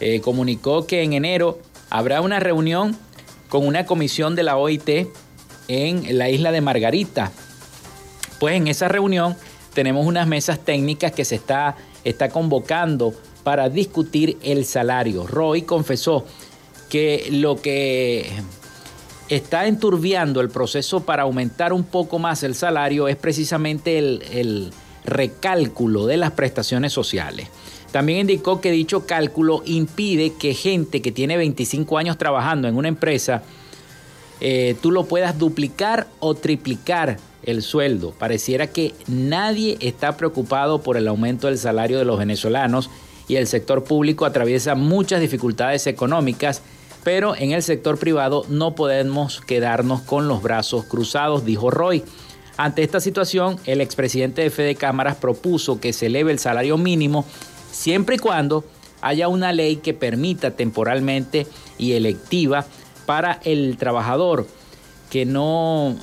eh, 0.00 0.20
comunicó 0.20 0.86
que 0.86 1.02
en 1.02 1.12
enero 1.12 1.58
habrá 1.90 2.20
una 2.20 2.40
reunión 2.40 2.96
con 3.48 3.66
una 3.66 3.86
comisión 3.86 4.34
de 4.34 4.42
la 4.44 4.56
OIT 4.56 5.08
en 5.68 6.18
la 6.18 6.30
isla 6.30 6.52
de 6.52 6.60
Margarita. 6.60 7.32
Pues 8.38 8.54
en 8.54 8.68
esa 8.68 8.88
reunión 8.88 9.36
tenemos 9.74 10.06
unas 10.06 10.26
mesas 10.26 10.60
técnicas 10.64 11.12
que 11.12 11.24
se 11.24 11.34
está, 11.34 11.76
está 12.04 12.28
convocando 12.28 13.12
para 13.42 13.68
discutir 13.68 14.38
el 14.42 14.64
salario. 14.64 15.26
Roy 15.26 15.62
confesó 15.62 16.24
que 16.88 17.28
lo 17.30 17.60
que 17.60 18.30
está 19.28 19.66
enturbiando 19.66 20.40
el 20.40 20.48
proceso 20.48 21.00
para 21.00 21.24
aumentar 21.24 21.72
un 21.72 21.84
poco 21.84 22.18
más 22.18 22.42
el 22.42 22.54
salario 22.54 23.08
es 23.08 23.16
precisamente 23.16 23.98
el, 23.98 24.70
recálculo 25.04 26.06
de 26.06 26.16
las 26.16 26.32
prestaciones 26.32 26.92
sociales. 26.92 27.48
También 27.92 28.20
indicó 28.20 28.60
que 28.60 28.70
dicho 28.70 29.06
cálculo 29.06 29.62
impide 29.64 30.34
que 30.34 30.54
gente 30.54 31.00
que 31.00 31.12
tiene 31.12 31.36
25 31.36 31.98
años 31.98 32.18
trabajando 32.18 32.68
en 32.68 32.76
una 32.76 32.88
empresa, 32.88 33.42
eh, 34.40 34.76
tú 34.82 34.90
lo 34.90 35.04
puedas 35.04 35.38
duplicar 35.38 36.06
o 36.20 36.34
triplicar 36.34 37.18
el 37.42 37.62
sueldo. 37.62 38.12
Pareciera 38.12 38.66
que 38.66 38.92
nadie 39.06 39.78
está 39.80 40.16
preocupado 40.16 40.82
por 40.82 40.96
el 40.96 41.08
aumento 41.08 41.46
del 41.46 41.58
salario 41.58 41.98
de 41.98 42.04
los 42.04 42.18
venezolanos 42.18 42.90
y 43.26 43.36
el 43.36 43.46
sector 43.46 43.84
público 43.84 44.26
atraviesa 44.26 44.74
muchas 44.74 45.20
dificultades 45.20 45.86
económicas 45.86 46.62
pero 47.08 47.36
en 47.36 47.52
el 47.52 47.62
sector 47.62 47.98
privado 47.98 48.44
no 48.48 48.74
podemos 48.74 49.40
quedarnos 49.40 50.02
con 50.02 50.28
los 50.28 50.42
brazos 50.42 50.84
cruzados, 50.84 51.44
dijo 51.44 51.70
Roy. 51.70 52.04
Ante 52.58 52.82
esta 52.82 53.00
situación, 53.00 53.56
el 53.66 53.80
expresidente 53.80 54.42
de 54.42 54.50
Fede 54.50 54.74
Cámaras 54.74 55.14
propuso 55.14 55.80
que 55.80 55.92
se 55.92 56.06
eleve 56.06 56.32
el 56.32 56.40
salario 56.40 56.76
mínimo 56.76 57.24
siempre 57.70 58.16
y 58.16 58.18
cuando 58.18 58.64
haya 59.00 59.28
una 59.28 59.52
ley 59.52 59.76
que 59.76 59.94
permita 59.94 60.50
temporalmente 60.50 61.46
y 61.78 61.92
electiva 61.92 62.66
para 63.06 63.40
el 63.44 63.76
trabajador 63.78 64.48
que 65.08 65.24
no 65.24 65.96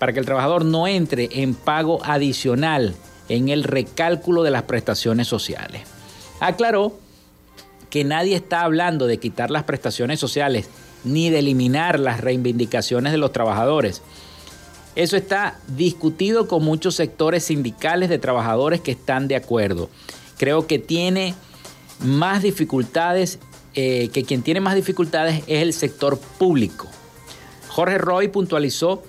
para 0.00 0.12
que 0.12 0.18
el 0.18 0.26
trabajador 0.26 0.64
no 0.64 0.88
entre 0.88 1.28
en 1.42 1.54
pago 1.54 2.04
adicional 2.04 2.96
en 3.28 3.48
el 3.48 3.62
recálculo 3.62 4.42
de 4.42 4.50
las 4.50 4.64
prestaciones 4.64 5.28
sociales. 5.28 5.82
Aclaró 6.40 6.98
que 7.88 8.02
nadie 8.02 8.34
está 8.34 8.62
hablando 8.62 9.06
de 9.06 9.18
quitar 9.18 9.52
las 9.52 9.62
prestaciones 9.62 10.18
sociales 10.18 10.68
ni 11.04 11.30
de 11.30 11.38
eliminar 11.38 12.00
las 12.00 12.20
reivindicaciones 12.20 13.12
de 13.12 13.18
los 13.18 13.32
trabajadores. 13.32 14.02
Eso 15.00 15.16
está 15.16 15.58
discutido 15.66 16.46
con 16.46 16.62
muchos 16.62 16.94
sectores 16.94 17.44
sindicales 17.44 18.10
de 18.10 18.18
trabajadores 18.18 18.82
que 18.82 18.90
están 18.90 19.28
de 19.28 19.36
acuerdo. 19.36 19.88
Creo 20.36 20.66
que 20.66 20.78
tiene 20.78 21.34
más 22.00 22.42
dificultades, 22.42 23.38
eh, 23.74 24.10
que 24.12 24.24
quien 24.24 24.42
tiene 24.42 24.60
más 24.60 24.74
dificultades 24.74 25.42
es 25.46 25.62
el 25.62 25.72
sector 25.72 26.18
público. 26.18 26.86
Jorge 27.68 27.96
Roy 27.96 28.28
puntualizó 28.28 29.02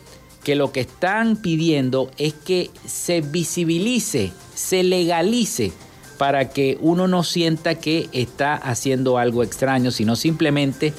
que 0.45 0.55
lo 0.55 0.71
que 0.71 0.79
están 0.79 1.35
pidiendo 1.35 2.09
es 2.17 2.35
que 2.35 2.69
se 2.87 3.19
visibilice, 3.19 4.31
se 4.55 4.83
legalice 4.83 5.73
para 6.17 6.51
que 6.51 6.77
uno 6.79 7.09
no 7.09 7.21
sienta 7.25 7.75
que 7.75 8.07
está 8.13 8.55
haciendo 8.55 9.17
algo 9.17 9.43
extraño, 9.43 9.91
sino 9.91 10.15
simplemente 10.15 10.93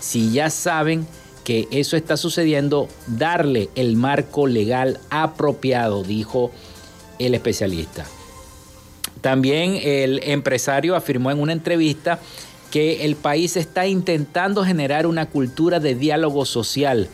si 0.00 0.32
ya 0.32 0.50
saben 0.50 1.06
que 1.44 1.68
eso 1.70 1.96
está 1.96 2.16
sucediendo, 2.16 2.88
darle 3.06 3.68
el 3.74 3.96
marco 3.96 4.46
legal 4.46 4.98
apropiado, 5.10 6.02
dijo 6.02 6.50
el 7.18 7.34
especialista. 7.34 8.06
También 9.20 9.78
el 9.82 10.20
empresario 10.24 10.96
afirmó 10.96 11.30
en 11.30 11.40
una 11.40 11.52
entrevista 11.52 12.18
que 12.70 13.04
el 13.04 13.14
país 13.14 13.56
está 13.56 13.86
intentando 13.86 14.64
generar 14.64 15.06
una 15.06 15.26
cultura 15.26 15.80
de 15.80 15.94
diálogo 15.94 16.44
social 16.44 17.08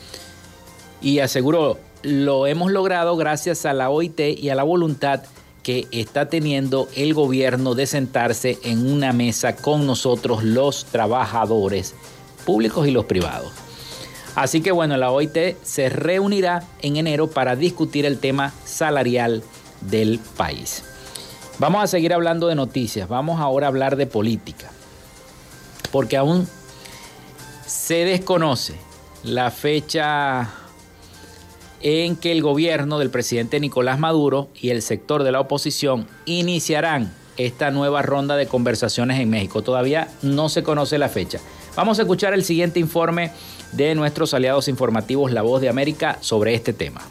y 1.02 1.18
aseguró, 1.18 1.78
lo 2.02 2.46
hemos 2.46 2.72
logrado 2.72 3.16
gracias 3.16 3.66
a 3.66 3.74
la 3.74 3.90
OIT 3.90 4.20
y 4.38 4.48
a 4.48 4.54
la 4.54 4.62
voluntad 4.62 5.22
que 5.62 5.86
está 5.90 6.28
teniendo 6.28 6.88
el 6.96 7.12
gobierno 7.14 7.74
de 7.74 7.86
sentarse 7.86 8.58
en 8.64 8.90
una 8.90 9.12
mesa 9.12 9.56
con 9.56 9.86
nosotros 9.86 10.42
los 10.42 10.86
trabajadores 10.86 11.94
públicos 12.46 12.88
y 12.88 12.90
los 12.90 13.04
privados. 13.04 13.52
Así 14.34 14.60
que 14.60 14.72
bueno, 14.72 14.96
la 14.96 15.10
OIT 15.10 15.56
se 15.62 15.88
reunirá 15.88 16.62
en 16.82 16.96
enero 16.96 17.28
para 17.28 17.56
discutir 17.56 18.06
el 18.06 18.18
tema 18.18 18.52
salarial 18.64 19.42
del 19.80 20.18
país. 20.36 20.84
Vamos 21.58 21.82
a 21.82 21.86
seguir 21.86 22.14
hablando 22.14 22.46
de 22.46 22.54
noticias, 22.54 23.08
vamos 23.08 23.40
ahora 23.40 23.66
a 23.66 23.68
hablar 23.68 23.96
de 23.96 24.06
política, 24.06 24.70
porque 25.92 26.16
aún 26.16 26.48
se 27.66 28.04
desconoce 28.04 28.74
la 29.22 29.50
fecha 29.50 30.48
en 31.82 32.16
que 32.16 32.32
el 32.32 32.42
gobierno 32.42 32.98
del 32.98 33.10
presidente 33.10 33.60
Nicolás 33.60 33.98
Maduro 33.98 34.48
y 34.54 34.70
el 34.70 34.82
sector 34.82 35.22
de 35.22 35.32
la 35.32 35.40
oposición 35.40 36.06
iniciarán 36.24 37.12
esta 37.36 37.70
nueva 37.70 38.02
ronda 38.02 38.36
de 38.36 38.46
conversaciones 38.46 39.18
en 39.20 39.30
México. 39.30 39.62
Todavía 39.62 40.08
no 40.22 40.48
se 40.48 40.62
conoce 40.62 40.98
la 40.98 41.08
fecha. 41.08 41.40
Vamos 41.76 41.98
a 41.98 42.02
escuchar 42.02 42.34
el 42.34 42.44
siguiente 42.44 42.80
informe 42.80 43.32
de 43.72 43.94
nuestros 43.94 44.34
aliados 44.34 44.68
informativos 44.68 45.32
La 45.32 45.42
Voz 45.42 45.60
de 45.60 45.68
América 45.68 46.18
sobre 46.20 46.54
este 46.54 46.72
tema. 46.72 47.02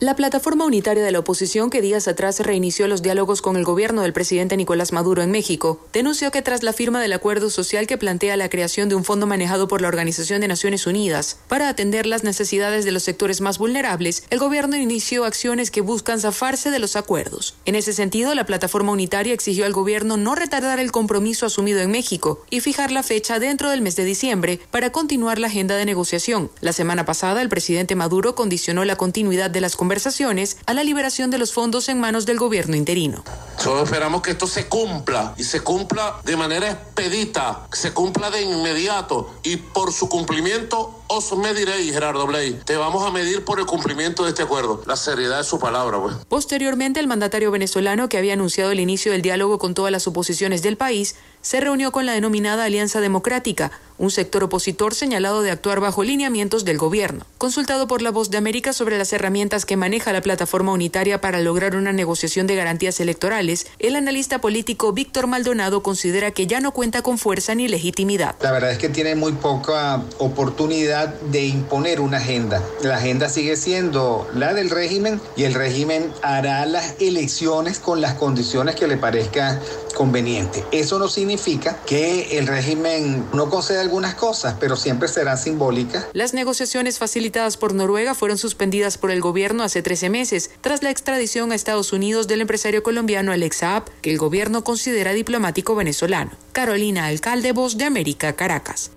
La 0.00 0.14
plataforma 0.14 0.64
unitaria 0.64 1.02
de 1.02 1.10
la 1.10 1.18
oposición 1.18 1.70
que 1.70 1.80
días 1.80 2.06
atrás 2.06 2.38
reinició 2.38 2.86
los 2.86 3.02
diálogos 3.02 3.42
con 3.42 3.56
el 3.56 3.64
gobierno 3.64 4.02
del 4.02 4.12
presidente 4.12 4.56
Nicolás 4.56 4.92
Maduro 4.92 5.22
en 5.22 5.32
México, 5.32 5.84
denunció 5.92 6.30
que 6.30 6.40
tras 6.40 6.62
la 6.62 6.72
firma 6.72 7.02
del 7.02 7.12
acuerdo 7.12 7.50
social 7.50 7.88
que 7.88 7.98
plantea 7.98 8.36
la 8.36 8.48
creación 8.48 8.88
de 8.88 8.94
un 8.94 9.02
fondo 9.02 9.26
manejado 9.26 9.66
por 9.66 9.80
la 9.80 9.88
Organización 9.88 10.40
de 10.40 10.46
Naciones 10.46 10.86
Unidas 10.86 11.40
para 11.48 11.68
atender 11.68 12.06
las 12.06 12.22
necesidades 12.22 12.84
de 12.84 12.92
los 12.92 13.02
sectores 13.02 13.40
más 13.40 13.58
vulnerables, 13.58 14.22
el 14.30 14.38
gobierno 14.38 14.76
inició 14.76 15.24
acciones 15.24 15.72
que 15.72 15.80
buscan 15.80 16.20
zafarse 16.20 16.70
de 16.70 16.78
los 16.78 16.94
acuerdos. 16.94 17.56
En 17.64 17.74
ese 17.74 17.92
sentido, 17.92 18.36
la 18.36 18.46
plataforma 18.46 18.92
unitaria 18.92 19.34
exigió 19.34 19.66
al 19.66 19.72
gobierno 19.72 20.16
no 20.16 20.36
retardar 20.36 20.78
el 20.78 20.92
compromiso 20.92 21.44
asumido 21.44 21.80
en 21.80 21.90
México 21.90 22.44
y 22.50 22.60
fijar 22.60 22.92
la 22.92 23.02
fecha 23.02 23.40
dentro 23.40 23.70
del 23.70 23.82
mes 23.82 23.96
de 23.96 24.04
diciembre 24.04 24.60
para 24.70 24.92
continuar 24.92 25.40
la 25.40 25.48
agenda 25.48 25.74
de 25.74 25.86
negociación. 25.86 26.52
La 26.60 26.72
semana 26.72 27.04
pasada, 27.04 27.42
el 27.42 27.48
presidente 27.48 27.96
Maduro 27.96 28.36
condicionó 28.36 28.84
la 28.84 28.94
continuidad 28.94 29.50
de 29.50 29.60
las 29.60 29.74
conversaciones 29.88 30.58
a 30.66 30.74
la 30.74 30.84
liberación 30.84 31.30
de 31.30 31.38
los 31.38 31.54
fondos 31.54 31.88
en 31.88 31.98
manos 31.98 32.26
del 32.26 32.38
gobierno 32.38 32.76
interino. 32.76 33.24
Solo 33.56 33.84
esperamos 33.84 34.20
que 34.20 34.32
esto 34.32 34.46
se 34.46 34.66
cumpla 34.68 35.32
y 35.38 35.44
se 35.44 35.62
cumpla 35.62 36.20
de 36.24 36.36
manera 36.36 36.70
expedita, 36.70 37.66
se 37.72 37.94
cumpla 37.94 38.28
de 38.30 38.42
inmediato 38.42 39.30
y 39.42 39.56
por 39.56 39.90
su 39.94 40.10
cumplimiento 40.10 40.98
os 41.06 41.34
mediréis, 41.38 41.90
Gerardo 41.90 42.26
Blay. 42.26 42.60
Te 42.66 42.76
vamos 42.76 43.02
a 43.06 43.10
medir 43.10 43.42
por 43.42 43.58
el 43.58 43.64
cumplimiento 43.64 44.24
de 44.24 44.28
este 44.28 44.42
acuerdo. 44.42 44.82
La 44.84 44.94
seriedad 44.94 45.38
de 45.38 45.44
su 45.44 45.58
palabra, 45.58 45.98
pues. 45.98 46.16
Posteriormente, 46.28 47.00
el 47.00 47.06
mandatario 47.06 47.50
venezolano, 47.50 48.10
que 48.10 48.18
había 48.18 48.34
anunciado 48.34 48.72
el 48.72 48.80
inicio 48.80 49.12
del 49.12 49.22
diálogo 49.22 49.58
con 49.58 49.72
todas 49.72 49.90
las 49.90 50.06
oposiciones 50.06 50.60
del 50.60 50.76
país, 50.76 51.16
se 51.48 51.60
reunió 51.60 51.92
con 51.92 52.04
la 52.04 52.12
denominada 52.12 52.64
Alianza 52.64 53.00
Democrática, 53.00 53.70
un 53.96 54.10
sector 54.10 54.44
opositor 54.44 54.94
señalado 54.94 55.40
de 55.40 55.50
actuar 55.50 55.80
bajo 55.80 56.04
lineamientos 56.04 56.66
del 56.66 56.76
gobierno. 56.76 57.24
Consultado 57.38 57.88
por 57.88 58.02
La 58.02 58.10
Voz 58.10 58.28
de 58.28 58.36
América 58.36 58.74
sobre 58.74 58.98
las 58.98 59.14
herramientas 59.14 59.64
que 59.64 59.78
maneja 59.78 60.12
la 60.12 60.20
plataforma 60.20 60.72
unitaria 60.72 61.22
para 61.22 61.40
lograr 61.40 61.74
una 61.74 61.90
negociación 61.94 62.46
de 62.46 62.54
garantías 62.54 63.00
electorales, 63.00 63.66
el 63.78 63.96
analista 63.96 64.42
político 64.42 64.92
Víctor 64.92 65.26
Maldonado 65.26 65.82
considera 65.82 66.32
que 66.32 66.46
ya 66.46 66.60
no 66.60 66.72
cuenta 66.72 67.00
con 67.00 67.16
fuerza 67.16 67.54
ni 67.54 67.66
legitimidad. 67.66 68.36
La 68.42 68.52
verdad 68.52 68.70
es 68.70 68.78
que 68.78 68.90
tiene 68.90 69.14
muy 69.14 69.32
poca 69.32 70.02
oportunidad 70.18 71.14
de 71.22 71.46
imponer 71.46 72.02
una 72.02 72.18
agenda. 72.18 72.62
La 72.82 72.96
agenda 72.96 73.30
sigue 73.30 73.56
siendo 73.56 74.28
la 74.34 74.52
del 74.52 74.68
régimen 74.68 75.18
y 75.34 75.44
el 75.44 75.54
régimen 75.54 76.12
hará 76.20 76.66
las 76.66 76.96
elecciones 77.00 77.78
con 77.78 78.02
las 78.02 78.12
condiciones 78.14 78.74
que 78.74 78.86
le 78.86 78.98
parezca 78.98 79.58
conveniente. 79.94 80.62
Eso 80.72 80.98
no 80.98 81.08
significa 81.08 81.37
que 81.86 82.38
el 82.38 82.46
régimen 82.46 83.24
no 83.32 83.48
concede 83.48 83.80
algunas 83.80 84.14
cosas, 84.14 84.56
pero 84.60 84.76
siempre 84.76 85.08
serán 85.08 85.38
simbólicas. 85.38 86.06
Las 86.12 86.34
negociaciones 86.34 86.98
facilitadas 86.98 87.56
por 87.56 87.74
Noruega 87.74 88.14
fueron 88.14 88.38
suspendidas 88.38 88.98
por 88.98 89.10
el 89.10 89.20
gobierno 89.20 89.62
hace 89.62 89.82
13 89.82 90.10
meses, 90.10 90.50
tras 90.60 90.82
la 90.82 90.90
extradición 90.90 91.52
a 91.52 91.54
Estados 91.54 91.92
Unidos 91.92 92.28
del 92.28 92.40
empresario 92.40 92.82
colombiano 92.82 93.32
Alex 93.32 93.56
Saab, 93.56 93.84
que 94.02 94.10
el 94.10 94.18
gobierno 94.18 94.64
considera 94.64 95.12
diplomático 95.12 95.74
venezolano. 95.74 96.32
Carolina 96.52 97.06
Alcalde, 97.06 97.52
Voz 97.52 97.78
de 97.78 97.84
América, 97.84 98.34
Caracas. 98.34 98.90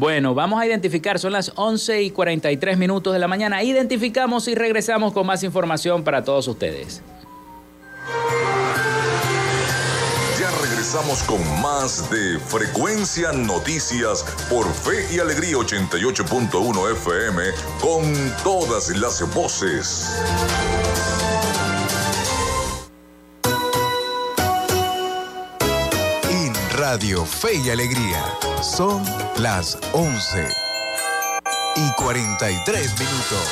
Bueno, 0.00 0.34
vamos 0.34 0.58
a 0.58 0.66
identificar, 0.66 1.18
son 1.18 1.34
las 1.34 1.52
11 1.56 2.00
y 2.04 2.10
43 2.10 2.78
minutos 2.78 3.12
de 3.12 3.18
la 3.18 3.28
mañana. 3.28 3.62
Identificamos 3.62 4.48
y 4.48 4.54
regresamos 4.54 5.12
con 5.12 5.26
más 5.26 5.42
información 5.42 6.04
para 6.04 6.24
todos 6.24 6.48
ustedes. 6.48 7.02
Ya 10.40 10.50
regresamos 10.62 11.22
con 11.24 11.42
más 11.60 12.10
de 12.10 12.38
Frecuencia 12.38 13.32
Noticias 13.32 14.24
por 14.48 14.66
Fe 14.72 15.14
y 15.14 15.18
Alegría 15.18 15.56
88.1 15.56 16.92
FM 16.92 17.42
con 17.82 18.34
todas 18.42 18.88
las 18.96 19.34
voces. 19.34 20.18
Radio 26.80 27.26
Fe 27.26 27.56
y 27.56 27.68
Alegría 27.68 28.24
son 28.62 29.04
las 29.36 29.76
11 29.92 30.48
y 31.76 31.92
43 32.02 32.90
minutos. 32.98 33.48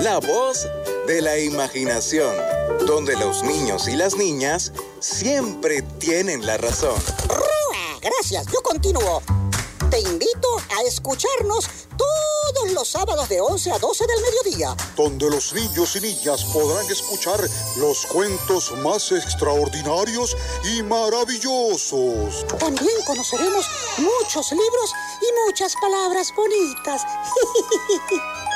La 0.00 0.20
voz 0.20 0.68
de 1.08 1.20
la 1.20 1.40
imaginación, 1.40 2.32
donde 2.86 3.16
los 3.16 3.42
niños 3.42 3.88
y 3.88 3.96
las 3.96 4.14
niñas 4.14 4.72
siempre 5.00 5.82
tienen 5.98 6.46
la 6.46 6.56
razón. 6.56 6.94
Gracias, 8.00 8.46
yo 8.46 8.62
continúo. 8.62 9.20
Te 9.90 10.00
invito 10.00 10.48
a 10.76 10.82
escucharnos 10.86 11.68
todos 11.96 12.72
los 12.72 12.88
sábados 12.88 13.28
de 13.28 13.40
11 13.40 13.72
a 13.72 13.78
12 13.78 14.06
del 14.06 14.20
mediodía. 14.20 14.76
Donde 14.96 15.30
los 15.30 15.52
niños 15.54 15.96
y 15.96 16.00
niñas 16.00 16.44
podrán 16.44 16.84
escuchar 16.90 17.40
los 17.76 18.06
cuentos 18.06 18.72
más 18.78 19.10
extraordinarios 19.12 20.36
y 20.64 20.82
maravillosos. 20.82 22.46
También 22.58 22.96
conoceremos 23.06 23.66
muchos 23.98 24.50
libros 24.52 24.92
y 25.22 25.46
muchas 25.46 25.74
palabras 25.80 26.32
bonitas. 26.36 27.02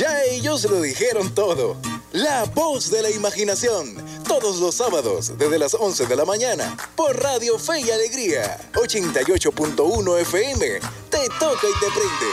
Ya 0.00 0.22
ellos 0.24 0.64
lo 0.64 0.80
dijeron 0.80 1.34
todo. 1.34 1.76
La 2.12 2.44
voz 2.44 2.90
de 2.90 3.02
la 3.02 3.10
imaginación. 3.10 3.94
Todos 4.40 4.58
los 4.58 4.74
sábados, 4.74 5.36
desde 5.36 5.58
las 5.58 5.74
11 5.74 6.06
de 6.06 6.16
la 6.16 6.24
mañana, 6.24 6.74
por 6.96 7.14
Radio 7.22 7.58
Fe 7.58 7.80
y 7.80 7.90
Alegría. 7.90 8.58
88.1 8.72 10.18
FM. 10.20 10.80
Te 11.10 11.28
toca 11.38 11.66
y 11.68 11.74
te 11.78 11.86
prende. 11.94 12.30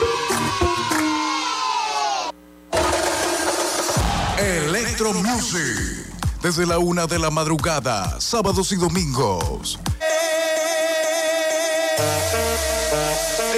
Electro 4.68 5.14
Music. 5.16 6.08
Desde 6.42 6.66
la 6.66 6.80
una 6.80 7.08
de 7.08 7.20
la 7.20 7.30
madrugada, 7.30 8.22
sábados 8.22 8.72
y 8.72 8.78
domingos. 8.78 9.78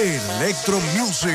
Electro 0.00 0.80
Music. 0.96 1.30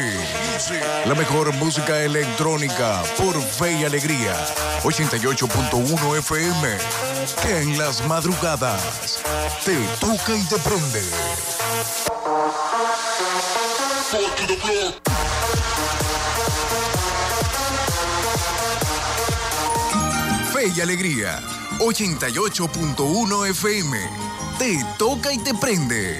La 1.05 1.13
mejor 1.13 1.53
música 1.55 2.01
electrónica 2.01 3.03
por 3.17 3.39
fe 3.41 3.73
y 3.73 3.83
alegría. 3.85 4.35
88.1 4.83 6.17
FM. 6.17 6.77
En 7.47 7.77
las 7.77 8.05
madrugadas 8.07 9.21
te 9.63 9.75
toca 9.99 10.35
y 10.35 10.43
te 10.45 10.57
prende. 10.57 11.01
Fe 20.51 20.71
y 20.75 20.81
alegría. 20.81 21.39
88.1 21.79 23.49
FM. 23.49 23.99
Te 24.57 24.83
toca 24.97 25.31
y 25.31 25.37
te 25.37 25.53
prende. 25.53 26.19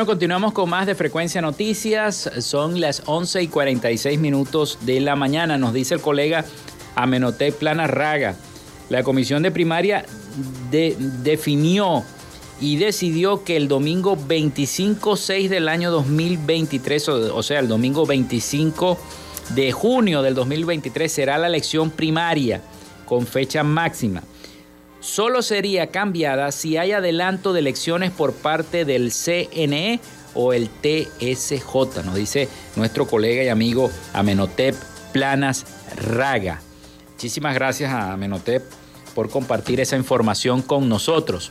Bueno, 0.00 0.12
continuamos 0.12 0.54
con 0.54 0.70
más 0.70 0.86
de 0.86 0.94
Frecuencia 0.94 1.42
Noticias. 1.42 2.30
Son 2.38 2.80
las 2.80 3.02
11 3.04 3.42
y 3.42 3.48
46 3.48 4.18
minutos 4.18 4.78
de 4.80 4.98
la 4.98 5.14
mañana. 5.14 5.58
Nos 5.58 5.74
dice 5.74 5.92
el 5.92 6.00
colega 6.00 6.46
Amenotec 6.94 7.54
Plana 7.56 7.86
Raga. 7.86 8.34
La 8.88 9.02
comisión 9.02 9.42
de 9.42 9.50
primaria 9.50 10.06
de- 10.70 10.96
definió 11.22 12.02
y 12.62 12.76
decidió 12.76 13.44
que 13.44 13.58
el 13.58 13.68
domingo 13.68 14.16
25-6 14.16 15.48
del 15.50 15.68
año 15.68 15.90
2023, 15.90 17.08
o, 17.10 17.36
o 17.36 17.42
sea, 17.42 17.58
el 17.60 17.68
domingo 17.68 18.06
25 18.06 18.96
de 19.50 19.70
junio 19.70 20.22
del 20.22 20.34
2023, 20.34 21.12
será 21.12 21.36
la 21.36 21.48
elección 21.48 21.90
primaria 21.90 22.62
con 23.04 23.26
fecha 23.26 23.62
máxima 23.62 24.22
solo 25.00 25.42
sería 25.42 25.88
cambiada 25.88 26.52
si 26.52 26.76
hay 26.76 26.92
adelanto 26.92 27.52
de 27.52 27.60
elecciones 27.60 28.10
por 28.10 28.32
parte 28.32 28.84
del 28.84 29.12
CNE 29.12 30.00
o 30.34 30.52
el 30.52 30.68
TSJ, 30.68 32.04
nos 32.04 32.14
dice 32.14 32.48
nuestro 32.76 33.06
colega 33.06 33.42
y 33.42 33.48
amigo 33.48 33.90
Amenotep 34.12 34.76
Planas 35.12 35.66
Raga. 35.96 36.60
Muchísimas 37.12 37.54
gracias 37.54 37.92
a 37.92 38.12
Amenotep 38.12 38.62
por 39.14 39.28
compartir 39.28 39.80
esa 39.80 39.96
información 39.96 40.62
con 40.62 40.88
nosotros. 40.88 41.50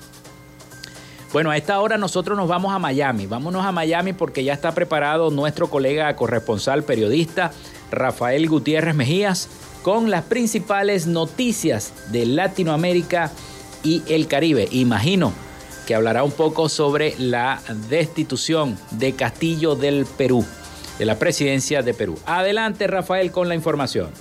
Bueno, 1.31 1.51
a 1.51 1.57
esta 1.57 1.79
hora 1.79 1.97
nosotros 1.97 2.35
nos 2.35 2.47
vamos 2.47 2.73
a 2.73 2.79
Miami. 2.79 3.27
Vámonos 3.27 3.63
a 3.63 3.71
Miami 3.71 4.13
porque 4.13 4.43
ya 4.43 4.53
está 4.53 4.73
preparado 4.73 5.29
nuestro 5.29 5.69
colega 5.69 6.15
corresponsal 6.15 6.83
periodista 6.83 7.51
Rafael 7.91 8.47
Gutiérrez 8.47 8.95
Mejías 8.95 9.47
con 9.89 10.11
las 10.11 10.25
principales 10.25 11.07
noticias 11.07 11.93
de 12.11 12.27
Latinoamérica 12.27 13.31
y 13.83 14.03
el 14.07 14.27
Caribe. 14.27 14.67
Imagino 14.69 15.33
que 15.87 15.95
hablará 15.95 16.23
un 16.23 16.31
poco 16.31 16.69
sobre 16.69 17.15
la 17.17 17.59
destitución 17.89 18.77
de 18.91 19.13
Castillo 19.13 19.73
del 19.73 20.05
Perú, 20.05 20.45
de 20.99 21.05
la 21.05 21.17
presidencia 21.17 21.81
de 21.81 21.95
Perú. 21.95 22.19
Adelante 22.27 22.85
Rafael 22.85 23.31
con 23.31 23.49
la 23.49 23.55
información. 23.55 24.11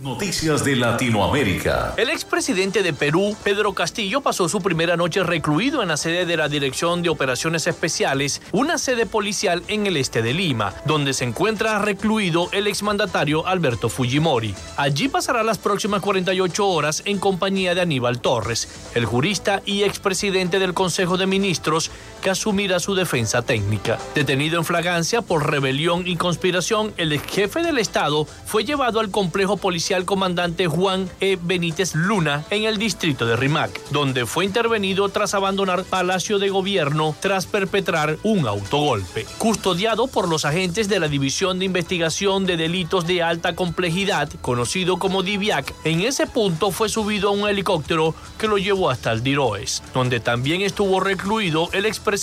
Noticias 0.00 0.64
de 0.64 0.74
Latinoamérica. 0.74 1.94
El 1.96 2.10
expresidente 2.10 2.82
de 2.82 2.92
Perú, 2.92 3.36
Pedro 3.44 3.74
Castillo, 3.74 4.20
pasó 4.20 4.48
su 4.48 4.60
primera 4.60 4.96
noche 4.96 5.22
recluido 5.22 5.82
en 5.82 5.88
la 5.88 5.96
sede 5.96 6.26
de 6.26 6.36
la 6.36 6.48
Dirección 6.48 7.02
de 7.02 7.10
Operaciones 7.10 7.68
Especiales, 7.68 8.42
una 8.50 8.76
sede 8.76 9.06
policial 9.06 9.62
en 9.68 9.86
el 9.86 9.96
este 9.96 10.20
de 10.20 10.34
Lima, 10.34 10.74
donde 10.84 11.14
se 11.14 11.24
encuentra 11.24 11.78
recluido 11.78 12.48
el 12.50 12.66
exmandatario 12.66 13.46
Alberto 13.46 13.88
Fujimori. 13.88 14.54
Allí 14.76 15.08
pasará 15.08 15.44
las 15.44 15.58
próximas 15.58 16.02
48 16.02 16.66
horas 16.66 17.02
en 17.04 17.18
compañía 17.18 17.74
de 17.76 17.80
Aníbal 17.80 18.20
Torres, 18.20 18.90
el 18.94 19.04
jurista 19.04 19.62
y 19.64 19.84
expresidente 19.84 20.58
del 20.58 20.74
Consejo 20.74 21.16
de 21.16 21.26
Ministros, 21.26 21.92
que 22.24 22.30
asumirá 22.30 22.80
su 22.80 22.94
defensa 22.94 23.42
técnica. 23.42 23.98
Detenido 24.14 24.58
en 24.58 24.64
flagancia 24.64 25.20
por 25.20 25.50
rebelión 25.50 26.06
y 26.06 26.16
conspiración, 26.16 26.94
el 26.96 27.20
jefe 27.20 27.62
del 27.62 27.76
Estado 27.76 28.24
fue 28.46 28.64
llevado 28.64 28.98
al 28.98 29.10
complejo 29.10 29.58
policial 29.58 29.84
al 29.94 30.06
comandante 30.06 30.66
Juan 30.66 31.10
E. 31.20 31.36
Benítez 31.40 31.94
Luna 31.94 32.44
en 32.48 32.64
el 32.64 32.78
distrito 32.78 33.26
de 33.26 33.36
Rimac, 33.36 33.78
donde 33.90 34.24
fue 34.24 34.46
intervenido 34.46 35.10
tras 35.10 35.34
abandonar 35.34 35.84
Palacio 35.84 36.38
de 36.38 36.48
Gobierno 36.48 37.14
tras 37.20 37.44
perpetrar 37.44 38.16
un 38.22 38.48
autogolpe. 38.48 39.26
Custodiado 39.36 40.06
por 40.06 40.26
los 40.26 40.46
agentes 40.46 40.88
de 40.88 41.00
la 41.00 41.08
División 41.08 41.58
de 41.58 41.66
Investigación 41.66 42.46
de 42.46 42.56
Delitos 42.56 43.06
de 43.06 43.22
Alta 43.22 43.54
Complejidad, 43.54 44.30
conocido 44.40 44.98
como 44.98 45.22
DIVIAC, 45.22 45.74
en 45.84 46.00
ese 46.00 46.26
punto 46.26 46.70
fue 46.70 46.88
subido 46.88 47.28
a 47.28 47.32
un 47.32 47.46
helicóptero 47.46 48.14
que 48.38 48.48
lo 48.48 48.56
llevó 48.56 48.88
hasta 48.88 49.12
el 49.12 49.22
Diroes, 49.22 49.82
donde 49.92 50.20
también 50.20 50.62
estuvo 50.62 51.00
recluido 51.00 51.68
el 51.72 51.84
expresidente 51.84 52.13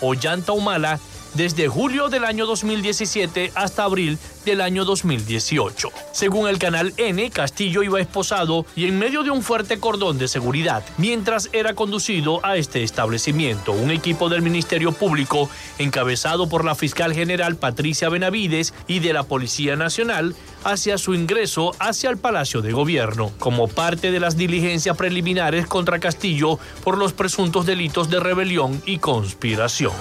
Ollanta 0.00 0.52
Humala 0.52 1.00
desde 1.34 1.68
julio 1.68 2.08
del 2.08 2.24
año 2.24 2.46
2017 2.46 3.52
hasta 3.54 3.84
abril 3.84 4.18
del 4.44 4.60
año 4.60 4.84
2018. 4.84 5.90
Según 6.12 6.48
el 6.48 6.58
canal 6.58 6.92
N, 6.96 7.30
Castillo 7.30 7.82
iba 7.82 8.00
esposado 8.00 8.66
y 8.74 8.86
en 8.86 8.98
medio 8.98 9.22
de 9.22 9.30
un 9.30 9.42
fuerte 9.42 9.78
cordón 9.78 10.18
de 10.18 10.28
seguridad 10.28 10.82
mientras 10.98 11.48
era 11.52 11.74
conducido 11.74 12.44
a 12.44 12.56
este 12.56 12.82
establecimiento. 12.82 13.72
Un 13.72 13.90
equipo 13.90 14.28
del 14.28 14.42
Ministerio 14.42 14.92
Público, 14.92 15.48
encabezado 15.78 16.48
por 16.48 16.64
la 16.64 16.74
fiscal 16.74 17.14
general 17.14 17.56
Patricia 17.56 18.08
Benavides 18.08 18.74
y 18.86 18.98
de 19.00 19.12
la 19.12 19.22
Policía 19.22 19.76
Nacional, 19.76 20.34
hacia 20.64 20.98
su 20.98 21.14
ingreso 21.14 21.72
hacia 21.78 22.10
el 22.10 22.16
Palacio 22.16 22.62
de 22.62 22.72
Gobierno, 22.72 23.32
como 23.38 23.68
parte 23.68 24.10
de 24.10 24.20
las 24.20 24.36
diligencias 24.36 24.96
preliminares 24.96 25.66
contra 25.66 25.98
Castillo 25.98 26.58
por 26.84 26.98
los 26.98 27.12
presuntos 27.12 27.66
delitos 27.66 28.10
de 28.10 28.20
rebelión 28.20 28.82
y 28.86 28.98
conspiración. 28.98 29.92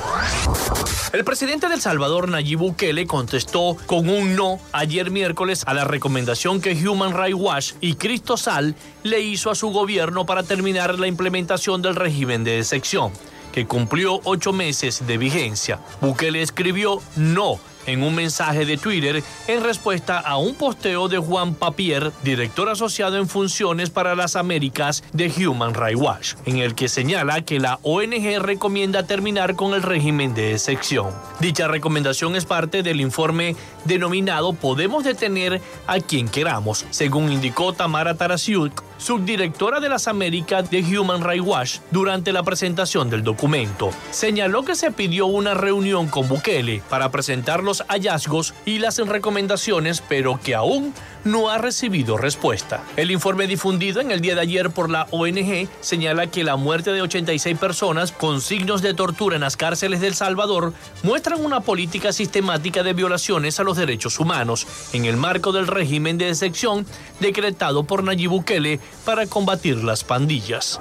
El 1.11 1.23
presidente 1.23 1.69
del 1.69 1.81
Salvador, 1.81 2.29
Nayib 2.29 2.59
Bukele, 2.59 3.07
contestó 3.07 3.75
con 3.87 4.09
un 4.09 4.35
no 4.35 4.59
ayer 4.71 5.09
miércoles 5.09 5.63
a 5.65 5.73
la 5.73 5.83
recomendación 5.83 6.61
que 6.61 6.73
Human 6.87 7.17
Rights 7.17 7.39
Watch 7.39 7.71
y 7.81 7.95
Cristo 7.95 8.37
Sal 8.37 8.75
le 9.03 9.19
hizo 9.21 9.49
a 9.49 9.55
su 9.55 9.69
gobierno 9.69 10.25
para 10.25 10.43
terminar 10.43 10.99
la 10.99 11.07
implementación 11.07 11.81
del 11.81 11.95
régimen 11.95 12.43
de 12.43 12.59
excepción, 12.59 13.11
que 13.51 13.65
cumplió 13.65 14.19
ocho 14.23 14.53
meses 14.53 15.07
de 15.07 15.17
vigencia. 15.17 15.79
Bukele 15.99 16.43
escribió 16.43 17.01
no 17.15 17.59
en 17.85 18.03
un 18.03 18.15
mensaje 18.15 18.65
de 18.65 18.77
Twitter 18.77 19.23
en 19.47 19.63
respuesta 19.63 20.19
a 20.19 20.37
un 20.37 20.55
posteo 20.55 21.07
de 21.07 21.17
Juan 21.17 21.55
Papier, 21.55 22.11
director 22.23 22.69
asociado 22.69 23.17
en 23.17 23.27
funciones 23.27 23.89
para 23.89 24.15
las 24.15 24.35
Américas 24.35 25.03
de 25.13 25.31
Human 25.45 25.73
Rights 25.73 26.01
Watch, 26.01 26.33
en 26.45 26.57
el 26.57 26.75
que 26.75 26.87
señala 26.87 27.41
que 27.41 27.59
la 27.59 27.79
ONG 27.83 28.39
recomienda 28.39 29.03
terminar 29.03 29.55
con 29.55 29.73
el 29.73 29.83
régimen 29.83 30.33
de 30.33 30.53
excepción. 30.53 31.13
Dicha 31.39 31.67
recomendación 31.67 32.35
es 32.35 32.45
parte 32.45 32.83
del 32.83 33.01
informe 33.01 33.55
denominado 33.85 34.53
Podemos 34.53 35.03
detener 35.03 35.61
a 35.87 35.99
quien 35.99 36.27
queramos, 36.27 36.85
según 36.89 37.31
indicó 37.31 37.73
Tamara 37.73 38.15
Tarasiuk, 38.15 38.83
subdirectora 38.99 39.79
de 39.79 39.89
las 39.89 40.07
Américas 40.07 40.69
de 40.69 40.81
Human 40.81 41.23
Rights 41.23 41.45
Watch, 41.45 41.77
durante 41.89 42.31
la 42.31 42.43
presentación 42.43 43.09
del 43.09 43.23
documento. 43.23 43.89
Señaló 44.11 44.63
que 44.63 44.75
se 44.75 44.91
pidió 44.91 45.25
una 45.25 45.55
reunión 45.55 46.07
con 46.07 46.27
Bukele 46.27 46.83
para 46.89 47.09
presentar 47.09 47.63
los 47.63 47.83
hallazgos 47.87 48.53
y 48.65 48.77
las 48.77 48.99
recomendaciones, 48.99 50.03
pero 50.07 50.39
que 50.43 50.53
aún 50.53 50.93
no 51.23 51.49
ha 51.49 51.57
recibido 51.57 52.17
respuesta. 52.17 52.83
El 52.95 53.11
informe 53.11 53.47
difundido 53.47 54.01
en 54.01 54.11
el 54.11 54.21
día 54.21 54.35
de 54.35 54.41
ayer 54.41 54.69
por 54.69 54.89
la 54.89 55.07
ONG 55.11 55.67
señala 55.81 56.27
que 56.27 56.43
la 56.43 56.55
muerte 56.55 56.91
de 56.91 57.01
86 57.01 57.57
personas 57.57 58.11
con 58.11 58.41
signos 58.41 58.81
de 58.81 58.93
tortura 58.93 59.35
en 59.35 59.41
las 59.41 59.57
cárceles 59.57 60.01
del 60.01 60.15
Salvador 60.15 60.73
muestran 61.03 61.43
una 61.43 61.59
política 61.59 62.13
sistemática 62.13 62.83
de 62.83 62.93
violaciones 62.93 63.59
a 63.59 63.63
los 63.63 63.77
derechos 63.77 64.19
humanos 64.19 64.67
en 64.93 65.05
el 65.05 65.17
marco 65.17 65.51
del 65.51 65.67
régimen 65.67 66.17
de 66.17 66.29
excepción 66.29 66.85
decretado 67.19 67.83
por 67.83 68.03
Nayib 68.03 68.29
Bukele 68.29 68.79
para 69.05 69.25
combatir 69.27 69.83
las 69.83 70.03
pandillas. 70.03 70.79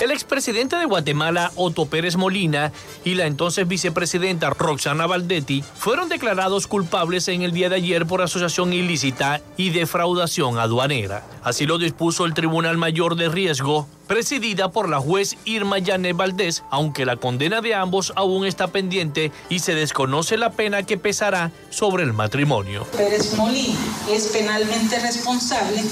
El 0.00 0.10
expresidente 0.10 0.76
de 0.76 0.86
Guatemala, 0.86 1.52
Otto 1.56 1.84
Pérez 1.84 2.16
Molina, 2.16 2.72
y 3.04 3.14
la 3.16 3.26
entonces 3.26 3.68
vicepresidenta 3.68 4.48
Roxana 4.48 5.06
Valdetti 5.06 5.62
fueron 5.74 6.08
declarados 6.08 6.66
culpables 6.66 7.28
en 7.28 7.42
el 7.42 7.52
día 7.52 7.68
de 7.68 7.76
ayer 7.76 8.06
por 8.06 8.22
asociación 8.22 8.72
ilícita 8.72 9.42
y 9.58 9.70
defraudación 9.70 10.58
aduanera. 10.58 11.22
Así 11.42 11.66
lo 11.66 11.76
dispuso 11.76 12.24
el 12.24 12.32
Tribunal 12.32 12.78
Mayor 12.78 13.16
de 13.16 13.28
Riesgo, 13.28 13.86
presidida 14.06 14.70
por 14.70 14.88
la 14.88 14.98
juez 15.00 15.36
Irma 15.44 15.78
Yané 15.78 16.14
Valdés, 16.14 16.64
aunque 16.70 17.04
la 17.04 17.16
condena 17.16 17.60
de 17.60 17.74
ambos 17.74 18.12
aún 18.16 18.46
está 18.46 18.68
pendiente 18.68 19.32
y 19.50 19.58
se 19.58 19.74
desconoce 19.74 20.36
la 20.36 20.52
pena 20.52 20.82
que 20.84 20.96
pesará 20.96 21.52
sobre 21.68 22.04
el 22.04 22.12
matrimonio. 22.12 22.86
Pérez 22.96 23.36
Molina 23.36 23.78
es 24.10 24.28
penalmente 24.28 24.98
responsable 24.98 25.82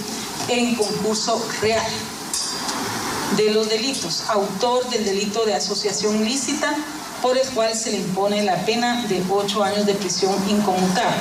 en 0.48 0.74
concurso 0.74 1.42
real 1.60 1.90
de 3.36 3.50
los 3.50 3.68
delitos, 3.68 4.24
autor 4.28 4.88
del 4.90 5.04
delito 5.04 5.44
de 5.44 5.54
asociación 5.54 6.16
ilícita, 6.16 6.74
por 7.22 7.36
el 7.36 7.46
cual 7.50 7.74
se 7.74 7.90
le 7.90 7.98
impone 7.98 8.42
la 8.42 8.64
pena 8.64 9.06
de 9.06 9.22
ocho 9.30 9.62
años 9.62 9.86
de 9.86 9.94
prisión 9.94 10.34
inconmutable. 10.48 11.20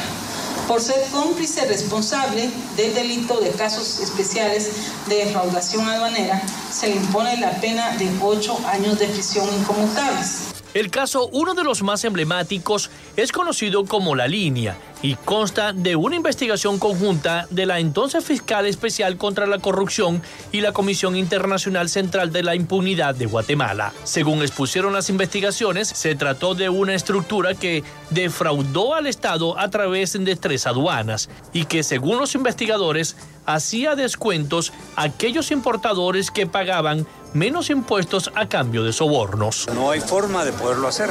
Por 0.67 0.81
ser 0.81 1.01
cómplice 1.11 1.65
responsable 1.65 2.49
del 2.75 2.93
delito 2.93 3.39
de 3.39 3.51
casos 3.51 3.99
especiales 3.99 4.69
de 5.07 5.25
defraudación 5.25 5.87
aduanera, 5.87 6.41
se 6.71 6.87
le 6.87 6.95
impone 6.95 7.37
la 7.37 7.51
pena 7.61 7.95
de 7.97 8.09
ocho 8.21 8.59
años 8.67 8.99
de 8.99 9.07
prisión 9.07 9.47
inconmutables. 9.59 10.56
El 10.77 10.91
caso, 10.91 11.27
uno 11.31 11.55
de 11.55 11.63
los 11.63 11.81
más 11.81 12.03
emblemáticos, 12.03 12.91
es 13.15 13.31
conocido 13.31 13.85
como 13.85 14.13
La 14.13 14.27
Línea 14.27 14.77
y 15.01 15.15
consta 15.15 15.73
de 15.73 15.95
una 15.95 16.15
investigación 16.15 16.77
conjunta 16.77 17.47
de 17.49 17.65
la 17.65 17.79
entonces 17.79 18.23
fiscal 18.23 18.67
especial 18.67 19.17
contra 19.17 19.47
la 19.47 19.57
corrupción 19.57 20.21
y 20.51 20.61
la 20.61 20.73
Comisión 20.73 21.15
Internacional 21.15 21.89
Central 21.89 22.31
de 22.31 22.43
la 22.43 22.53
Impunidad 22.53 23.15
de 23.15 23.25
Guatemala. 23.25 23.91
Según 24.03 24.43
expusieron 24.43 24.93
las 24.93 25.09
investigaciones, 25.09 25.87
se 25.87 26.13
trató 26.13 26.53
de 26.53 26.69
una 26.69 26.93
estructura 26.93 27.55
que 27.55 27.83
defraudó 28.11 28.93
al 28.93 29.07
Estado 29.07 29.57
a 29.57 29.71
través 29.71 30.13
de 30.13 30.35
tres 30.35 30.67
aduanas 30.67 31.27
y 31.53 31.65
que, 31.65 31.81
según 31.81 32.19
los 32.19 32.35
investigadores, 32.35 33.15
hacía 33.47 33.95
descuentos 33.95 34.73
a 34.95 35.03
aquellos 35.03 35.49
importadores 35.49 36.29
que 36.29 36.45
pagaban 36.45 37.07
menos 37.37 37.69
impuestos 37.69 38.31
a 38.35 38.49
cambio 38.49 38.83
de 38.83 38.91
sobornos. 38.91 39.67
No 39.73 39.91
hay 39.91 40.01
forma 40.01 40.43
de 40.43 40.51
poderlo 40.51 40.87
hacer. 40.87 41.09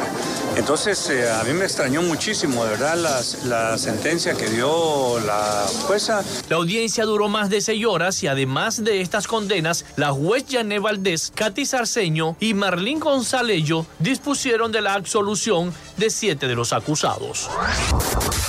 Entonces, 0.57 1.09
eh, 1.11 1.31
a 1.31 1.45
mí 1.45 1.53
me 1.53 1.65
extrañó 1.65 2.03
muchísimo, 2.03 2.65
de 2.65 2.71
verdad, 2.71 2.97
la 3.45 3.79
sentencia 3.79 4.35
que 4.35 4.49
dio 4.49 5.21
la 5.21 5.67
jueza. 5.87 6.25
La 6.49 6.57
audiencia 6.57 7.05
duró 7.05 7.29
más 7.29 7.49
de 7.49 7.61
seis 7.61 7.85
horas 7.87 8.23
y 8.23 8.27
además 8.27 8.83
de 8.83 9.01
estas 9.01 9.27
condenas, 9.27 9.85
la 9.97 10.13
juez 10.13 10.45
Jané 10.51 10.79
Valdés, 10.79 11.33
Katy 11.35 11.65
Sarceño 11.65 12.37
y 12.41 12.55
Marlín 12.55 13.01
González 13.01 13.47
dispusieron 13.99 14.73
de 14.73 14.81
la 14.81 14.95
absolución 14.95 15.73
de 15.97 16.11
siete 16.11 16.49
de 16.49 16.55
los 16.55 16.73
acusados. 16.73 17.49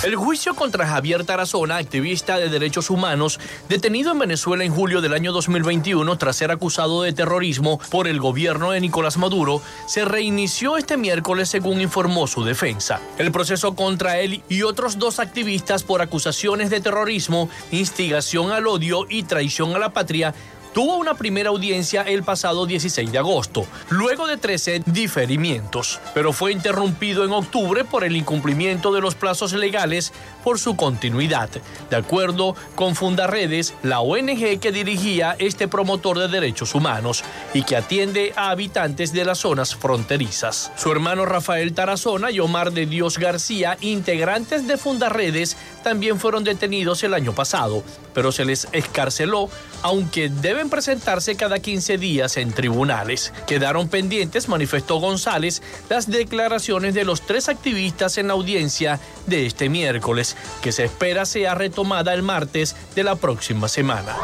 El 0.02 0.16
juicio 0.16 0.54
contra 0.54 0.86
Javier 0.86 1.24
Tarazona, 1.24 1.76
activista 1.76 2.38
de 2.38 2.48
derechos 2.48 2.88
humanos, 2.88 3.38
detenido 3.68 4.12
en 4.12 4.18
Venezuela 4.18 4.64
en 4.64 4.74
julio 4.74 5.00
del 5.00 5.12
año 5.12 5.32
2021 5.32 6.16
tras 6.18 6.36
ser 6.36 6.50
acusado 6.50 7.02
de 7.02 7.12
terrorismo 7.12 7.67
por 7.90 8.08
el 8.08 8.18
gobierno 8.20 8.70
de 8.70 8.80
Nicolás 8.80 9.18
Maduro, 9.18 9.60
se 9.86 10.06
reinició 10.06 10.78
este 10.78 10.96
miércoles 10.96 11.50
según 11.50 11.82
informó 11.82 12.26
su 12.26 12.42
defensa. 12.44 13.00
El 13.18 13.30
proceso 13.30 13.74
contra 13.74 14.18
él 14.20 14.42
y 14.48 14.62
otros 14.62 14.98
dos 14.98 15.18
activistas 15.18 15.82
por 15.82 16.00
acusaciones 16.00 16.70
de 16.70 16.80
terrorismo, 16.80 17.50
instigación 17.70 18.52
al 18.52 18.66
odio 18.66 19.06
y 19.08 19.24
traición 19.24 19.74
a 19.74 19.78
la 19.78 19.90
patria 19.90 20.34
tuvo 20.72 20.96
una 20.96 21.14
primera 21.14 21.50
audiencia 21.50 22.02
el 22.02 22.22
pasado 22.22 22.66
16 22.66 23.10
de 23.12 23.18
agosto, 23.18 23.66
luego 23.88 24.26
de 24.26 24.36
13 24.36 24.82
diferimientos, 24.86 26.00
pero 26.14 26.32
fue 26.32 26.52
interrumpido 26.52 27.24
en 27.24 27.32
octubre 27.32 27.84
por 27.84 28.04
el 28.04 28.16
incumplimiento 28.16 28.92
de 28.92 29.00
los 29.00 29.14
plazos 29.14 29.52
legales 29.52 30.12
por 30.44 30.58
su 30.58 30.76
continuidad, 30.76 31.50
de 31.90 31.96
acuerdo 31.96 32.54
con 32.74 32.94
Fundaredes, 32.94 33.74
la 33.82 34.00
ONG 34.00 34.60
que 34.60 34.72
dirigía 34.72 35.36
este 35.38 35.68
promotor 35.68 36.18
de 36.18 36.28
derechos 36.28 36.74
humanos 36.74 37.24
y 37.54 37.62
que 37.62 37.76
atiende 37.76 38.32
a 38.36 38.50
habitantes 38.50 39.12
de 39.12 39.24
las 39.24 39.38
zonas 39.38 39.74
fronterizas. 39.74 40.72
Su 40.76 40.90
hermano 40.92 41.26
Rafael 41.26 41.74
Tarazona 41.74 42.30
y 42.30 42.40
Omar 42.40 42.72
de 42.72 42.86
Dios 42.86 43.18
García, 43.18 43.76
integrantes 43.80 44.66
de 44.66 44.76
Fundaredes, 44.76 45.56
también 45.88 46.20
fueron 46.20 46.44
detenidos 46.44 47.02
el 47.02 47.14
año 47.14 47.34
pasado, 47.34 47.82
pero 48.12 48.30
se 48.30 48.44
les 48.44 48.68
escarceló, 48.72 49.48
aunque 49.80 50.28
deben 50.28 50.68
presentarse 50.68 51.34
cada 51.34 51.60
15 51.60 51.96
días 51.96 52.36
en 52.36 52.52
tribunales. 52.52 53.32
Quedaron 53.46 53.88
pendientes, 53.88 54.50
manifestó 54.50 55.00
González, 55.00 55.62
las 55.88 56.10
declaraciones 56.10 56.92
de 56.92 57.06
los 57.06 57.22
tres 57.22 57.48
activistas 57.48 58.18
en 58.18 58.26
la 58.26 58.34
audiencia 58.34 59.00
de 59.24 59.46
este 59.46 59.70
miércoles, 59.70 60.36
que 60.60 60.72
se 60.72 60.84
espera 60.84 61.24
sea 61.24 61.54
retomada 61.54 62.12
el 62.12 62.22
martes 62.22 62.76
de 62.94 63.04
la 63.04 63.16
próxima 63.16 63.66
semana. 63.66 64.14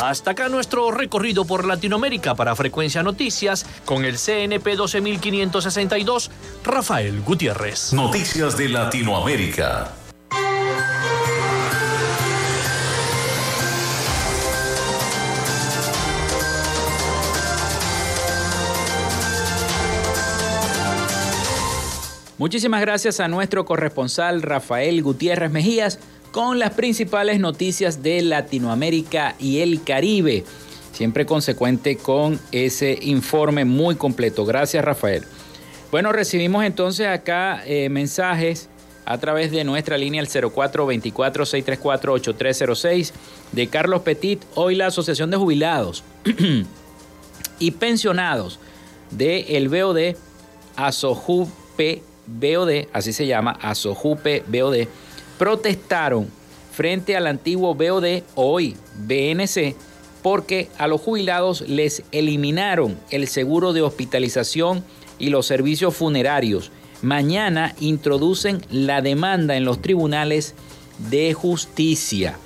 Hasta 0.00 0.30
acá 0.30 0.48
nuestro 0.48 0.90
recorrido 0.90 1.44
por 1.44 1.66
Latinoamérica 1.66 2.34
para 2.34 2.56
Frecuencia 2.56 3.02
Noticias 3.02 3.66
con 3.84 4.06
el 4.06 4.16
CNP 4.16 4.74
12562, 4.74 6.30
Rafael 6.64 7.20
Gutiérrez. 7.20 7.92
Noticias 7.92 8.56
de 8.56 8.70
Latinoamérica. 8.70 9.96
Muchísimas 22.38 22.80
gracias 22.80 23.20
a 23.20 23.28
nuestro 23.28 23.66
corresponsal 23.66 24.40
Rafael 24.40 25.02
Gutiérrez 25.02 25.50
Mejías 25.50 25.98
con 26.30 26.58
las 26.58 26.70
principales 26.70 27.40
noticias 27.40 28.02
de 28.02 28.22
Latinoamérica 28.22 29.34
y 29.38 29.60
el 29.60 29.84
Caribe. 29.84 30.44
Siempre 30.92 31.26
consecuente 31.26 31.96
con 31.96 32.40
ese 32.50 32.98
informe 33.02 33.66
muy 33.66 33.96
completo. 33.96 34.46
Gracias 34.46 34.82
Rafael. 34.82 35.24
Bueno, 35.90 36.10
recibimos 36.10 36.64
entonces 36.64 37.06
acá 37.06 37.62
eh, 37.66 37.90
mensajes 37.90 38.70
a 39.04 39.18
través 39.18 39.50
de 39.50 39.64
nuestra 39.64 39.98
línea 39.98 40.22
el 40.22 40.28
0424-634-8306 40.28 43.12
de 43.52 43.66
Carlos 43.66 44.00
Petit. 44.00 44.42
Hoy 44.54 44.74
la 44.74 44.86
Asociación 44.86 45.30
de 45.30 45.36
Jubilados 45.36 46.02
y 47.58 47.70
Pensionados 47.72 48.58
de 49.10 49.68
BOD 49.68 50.16
Asojupe 50.76 52.02
BOD, 52.26 52.86
así 52.92 53.12
se 53.12 53.26
llama, 53.26 53.58
Asojupe 53.60 54.44
BOD, 54.46 54.86
protestaron 55.38 56.28
frente 56.72 57.16
al 57.16 57.26
antiguo 57.26 57.74
BOD, 57.74 58.22
hoy 58.34 58.76
BNC, 58.96 59.74
porque 60.22 60.68
a 60.78 60.86
los 60.86 61.00
jubilados 61.00 61.62
les 61.62 62.04
eliminaron 62.12 62.98
el 63.10 63.28
seguro 63.28 63.72
de 63.72 63.82
hospitalización 63.82 64.84
y 65.18 65.30
los 65.30 65.46
servicios 65.46 65.96
funerarios. 65.96 66.70
Mañana 67.02 67.74
introducen 67.80 68.62
la 68.70 69.02
demanda 69.02 69.56
en 69.56 69.64
los 69.64 69.82
tribunales 69.82 70.54
de 71.10 71.34
justicia. 71.34 72.38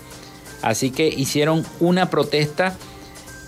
Así 0.63 0.91
que 0.91 1.09
hicieron 1.09 1.65
una 1.79 2.09
protesta 2.09 2.77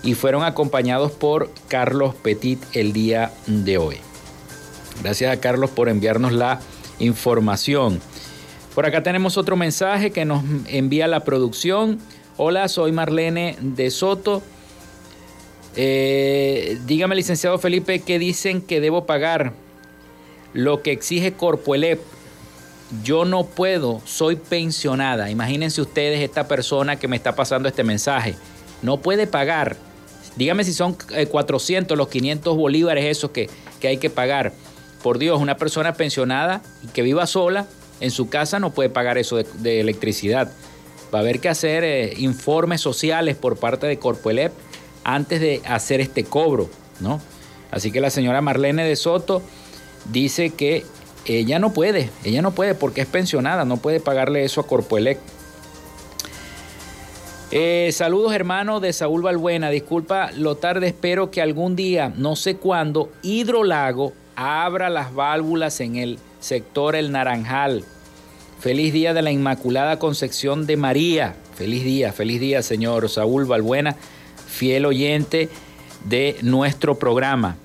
y 0.03 0.13
fueron 0.13 0.43
acompañados 0.43 1.11
por 1.11 1.51
Carlos 1.67 2.15
Petit 2.15 2.61
el 2.73 2.93
día 2.93 3.33
de 3.47 3.77
hoy. 3.77 4.08
Gracias 5.01 5.31
a 5.31 5.39
Carlos 5.39 5.69
por 5.69 5.87
enviarnos 5.87 6.33
la 6.33 6.59
información. 6.99 8.01
Por 8.75 8.85
acá 8.85 9.01
tenemos 9.01 9.37
otro 9.37 9.55
mensaje 9.55 10.11
que 10.11 10.25
nos 10.25 10.43
envía 10.67 11.07
la 11.07 11.21
producción. 11.21 11.99
Hola, 12.37 12.67
soy 12.67 12.91
Marlene 12.91 13.55
de 13.61 13.91
Soto. 13.91 14.41
Eh, 15.75 16.77
dígame, 16.85 17.15
licenciado 17.15 17.57
Felipe, 17.59 17.99
¿qué 17.99 18.19
dicen 18.19 18.61
que 18.61 18.81
debo 18.81 19.05
pagar? 19.05 19.53
Lo 20.53 20.81
que 20.81 20.91
exige 20.91 21.33
Corpoelep. 21.33 22.01
Yo 23.03 23.23
no 23.23 23.45
puedo, 23.45 24.01
soy 24.05 24.35
pensionada. 24.35 25.29
Imagínense 25.29 25.79
ustedes 25.81 26.21
esta 26.21 26.47
persona 26.47 26.97
que 26.97 27.07
me 27.07 27.15
está 27.15 27.35
pasando 27.35 27.69
este 27.69 27.83
mensaje. 27.83 28.35
No 28.81 28.97
puede 28.97 29.27
pagar. 29.27 29.77
Dígame 30.35 30.63
si 30.63 30.73
son 30.73 30.95
400, 31.29 31.95
eh, 31.95 31.97
los 31.97 32.07
500 32.07 32.57
bolívares 32.57 33.05
esos 33.05 33.31
que, 33.31 33.49
que 33.79 33.87
hay 33.89 33.97
que 33.97 34.09
pagar 34.09 34.53
por 35.01 35.17
Dios, 35.19 35.39
una 35.39 35.57
persona 35.57 35.93
pensionada 35.93 36.61
y 36.83 36.87
que 36.87 37.01
viva 37.01 37.25
sola 37.27 37.67
en 37.99 38.11
su 38.11 38.29
casa 38.29 38.59
no 38.59 38.71
puede 38.71 38.89
pagar 38.89 39.17
eso 39.17 39.37
de, 39.37 39.79
electricidad. 39.79 40.51
Va 41.13 41.19
a 41.19 41.21
haber 41.21 41.39
que 41.39 41.49
hacer 41.49 41.83
eh, 41.83 42.13
informes 42.17 42.81
sociales 42.81 43.35
por 43.35 43.57
parte 43.57 43.87
de 43.87 43.97
Corpoelep 43.97 44.53
antes 45.03 45.41
de 45.41 45.61
hacer 45.65 46.01
este 46.01 46.23
cobro, 46.23 46.69
¿no? 46.99 47.19
Así 47.71 47.91
que 47.91 48.01
la 48.01 48.09
señora 48.09 48.41
Marlene 48.41 48.83
de 48.83 48.95
Soto 48.95 49.41
dice 50.11 50.51
que 50.51 50.85
ella 51.25 51.59
no 51.59 51.73
puede, 51.73 52.09
ella 52.23 52.41
no 52.41 52.51
puede 52.51 52.75
porque 52.75 53.01
es 53.01 53.07
pensionada, 53.07 53.65
no 53.65 53.77
puede 53.77 53.99
pagarle 53.99 54.43
eso 54.43 54.61
a 54.61 54.67
Corpoelec. 54.67 55.19
Eh, 57.51 57.89
saludos 57.93 58.33
hermano 58.33 58.79
de 58.79 58.93
Saúl 58.93 59.23
Balbuena, 59.23 59.71
disculpa 59.71 60.31
lo 60.35 60.57
tarde, 60.57 60.87
espero 60.87 61.31
que 61.31 61.41
algún 61.41 61.75
día, 61.75 62.13
no 62.15 62.35
sé 62.35 62.57
cuándo, 62.57 63.11
Hidrolago 63.23 64.13
abra 64.39 64.89
las 64.89 65.13
válvulas 65.13 65.81
en 65.81 65.97
el 65.97 66.17
sector 66.39 66.95
El 66.95 67.11
Naranjal. 67.11 67.83
Feliz 68.61 68.93
día 68.93 69.13
de 69.13 69.21
la 69.21 69.31
Inmaculada 69.31 69.99
Concepción 69.99 70.65
de 70.65 70.77
María. 70.77 71.35
Feliz 71.55 71.83
día, 71.83 72.13
feliz 72.13 72.39
día, 72.39 72.61
señor 72.61 73.09
Saúl 73.09 73.43
Balbuena, 73.43 73.97
fiel 74.47 74.85
oyente 74.85 75.49
de 76.05 76.37
nuestro 76.41 76.97
programa. 76.97 77.57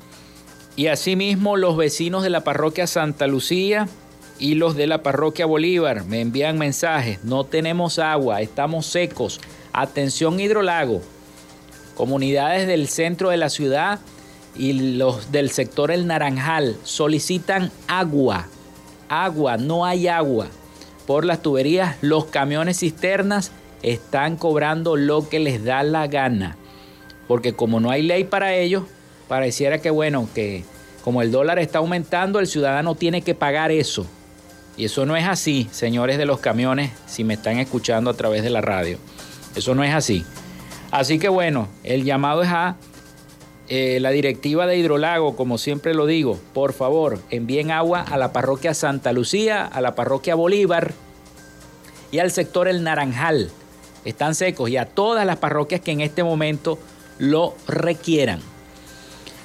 Y 0.75 0.89
asimismo 0.89 1.57
los 1.57 1.77
vecinos 1.77 2.25
de 2.25 2.31
la 2.31 2.43
parroquia 2.43 2.89
Santa 2.89 3.29
Lucía 3.29 3.89
y 4.41 4.57
los 4.57 4.75
de 4.75 4.89
la 4.89 5.05
parroquia 5.05 5.47
Bolívar 5.47 6.05
me 6.07 6.21
envían 6.21 6.59
mensajes. 6.59 7.23
No 7.23 7.45
tenemos 7.45 8.01
agua, 8.01 8.41
estamos 8.41 8.87
secos. 8.87 9.41
Atención 9.73 10.41
hidrolago. 10.41 11.03
Comunidades 11.95 12.67
del 12.67 12.89
centro 12.89 13.31
de 13.31 13.37
la 13.37 13.49
ciudad 13.49 14.01
y 14.57 14.97
los 14.97 15.33
del 15.33 15.51
sector 15.51 15.91
El 15.91 16.07
Naranjal 16.07 16.77
solicitan 16.85 17.71
agua. 17.87 18.47
Agua, 19.09 19.57
no 19.57 19.85
hay 19.85 20.09
agua. 20.09 20.49
Por 21.07 21.25
las 21.25 21.43
tuberías, 21.43 21.97
los 22.01 22.27
camiones 22.27 22.81
cisternas 22.81 23.53
están 23.83 24.37
cobrando 24.37 24.97
lo 24.97 25.29
que 25.29 25.39
les 25.39 25.65
da 25.65 25.83
la 25.83 26.07
gana. 26.07 26.57
Porque 27.29 27.55
como 27.55 27.81
no 27.81 27.91
hay 27.91 28.03
ley 28.03 28.25
para 28.25 28.55
ellos, 28.55 28.85
pareciera 29.29 29.79
que 29.79 29.91
bueno, 29.91 30.29
que 30.35 30.65
como 31.03 31.21
el 31.21 31.31
dólar 31.31 31.59
está 31.59 31.79
aumentando, 31.79 32.39
el 32.39 32.47
ciudadano 32.47 32.95
tiene 32.95 33.23
que 33.23 33.35
pagar 33.35 33.71
eso. 33.71 34.07
Y 34.77 34.87
eso 34.87 35.07
no 35.07 35.17
es 35.17 35.27
así, 35.27 35.69
señores 35.71 36.19
de 36.19 36.27
los 36.27 36.41
camiones, 36.41 36.91
si 37.07 37.23
me 37.23 37.35
están 37.35 37.59
escuchando 37.59 38.11
a 38.11 38.15
través 38.15 38.43
de 38.43 38.51
la 38.51 38.61
radio. 38.61 38.99
Eso 39.55 39.75
no 39.75 39.85
es 39.85 39.95
así. 39.95 40.25
Así 40.91 41.19
que 41.19 41.29
bueno, 41.29 41.69
el 41.83 42.05
llamado 42.05 42.43
es 42.43 42.49
a 42.49 42.77
eh, 43.69 43.99
la 44.01 44.11
directiva 44.11 44.67
de 44.67 44.77
Hidrolago, 44.77 45.37
como 45.37 45.57
siempre 45.57 45.95
lo 45.95 46.07
digo, 46.07 46.39
por 46.53 46.75
favor, 46.75 47.19
envíen 47.31 47.71
agua 47.71 48.03
a 48.03 48.19
la 48.19 48.33
parroquia 48.33 48.75
Santa 48.75 49.13
Lucía, 49.13 49.65
a 49.65 49.81
la 49.81 49.95
parroquia 49.95 50.35
Bolívar 50.35 50.93
y 52.13 52.19
al 52.19 52.31
sector 52.31 52.69
El 52.69 52.85
Naranjal. 52.85 53.51
Están 54.05 54.35
secos 54.35 54.69
y 54.69 54.77
a 54.77 54.85
todas 54.85 55.25
las 55.25 55.39
parroquias 55.39 55.81
que 55.81 55.93
en 55.93 56.03
este 56.03 56.23
momento 56.23 56.79
lo 57.19 57.55
requieran. 57.67 58.41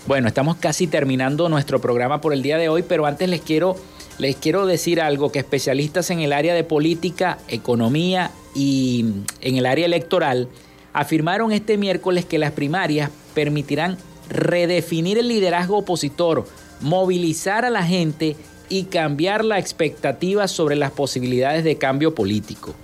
Bueno, 0.05 0.27
estamos 0.27 0.57
casi 0.57 0.87
terminando 0.87 1.47
nuestro 1.47 1.79
programa 1.79 2.19
por 2.19 2.33
el 2.33 2.41
día 2.41 2.57
de 2.57 2.67
hoy, 2.67 2.83
pero 2.83 3.05
antes 3.05 3.29
les 3.29 3.39
quiero, 3.39 3.77
les 4.17 4.35
quiero 4.35 4.65
decir 4.65 4.99
algo 4.99 5.31
que 5.31 5.39
especialistas 5.39 6.09
en 6.09 6.19
el 6.19 6.33
área 6.33 6.53
de 6.53 6.65
política, 6.65 7.37
economía 7.47 8.31
y 8.53 9.05
en 9.39 9.55
el 9.55 9.65
área 9.65 9.85
electoral 9.85 10.49
afirmaron 10.91 11.51
este 11.51 11.77
miércoles 11.77 12.25
que 12.25 12.39
las 12.39 12.51
primarias 12.51 13.11
permitirán 13.33 13.97
redefinir 14.29 15.17
el 15.17 15.27
liderazgo 15.27 15.79
opositor, 15.79 16.45
movilizar 16.81 17.65
a 17.65 17.69
la 17.69 17.83
gente 17.83 18.35
y 18.69 18.83
cambiar 18.83 19.43
la 19.43 19.59
expectativa 19.59 20.47
sobre 20.47 20.75
las 20.75 20.91
posibilidades 20.91 21.63
de 21.63 21.77
cambio 21.77 22.13
político. 22.15 22.75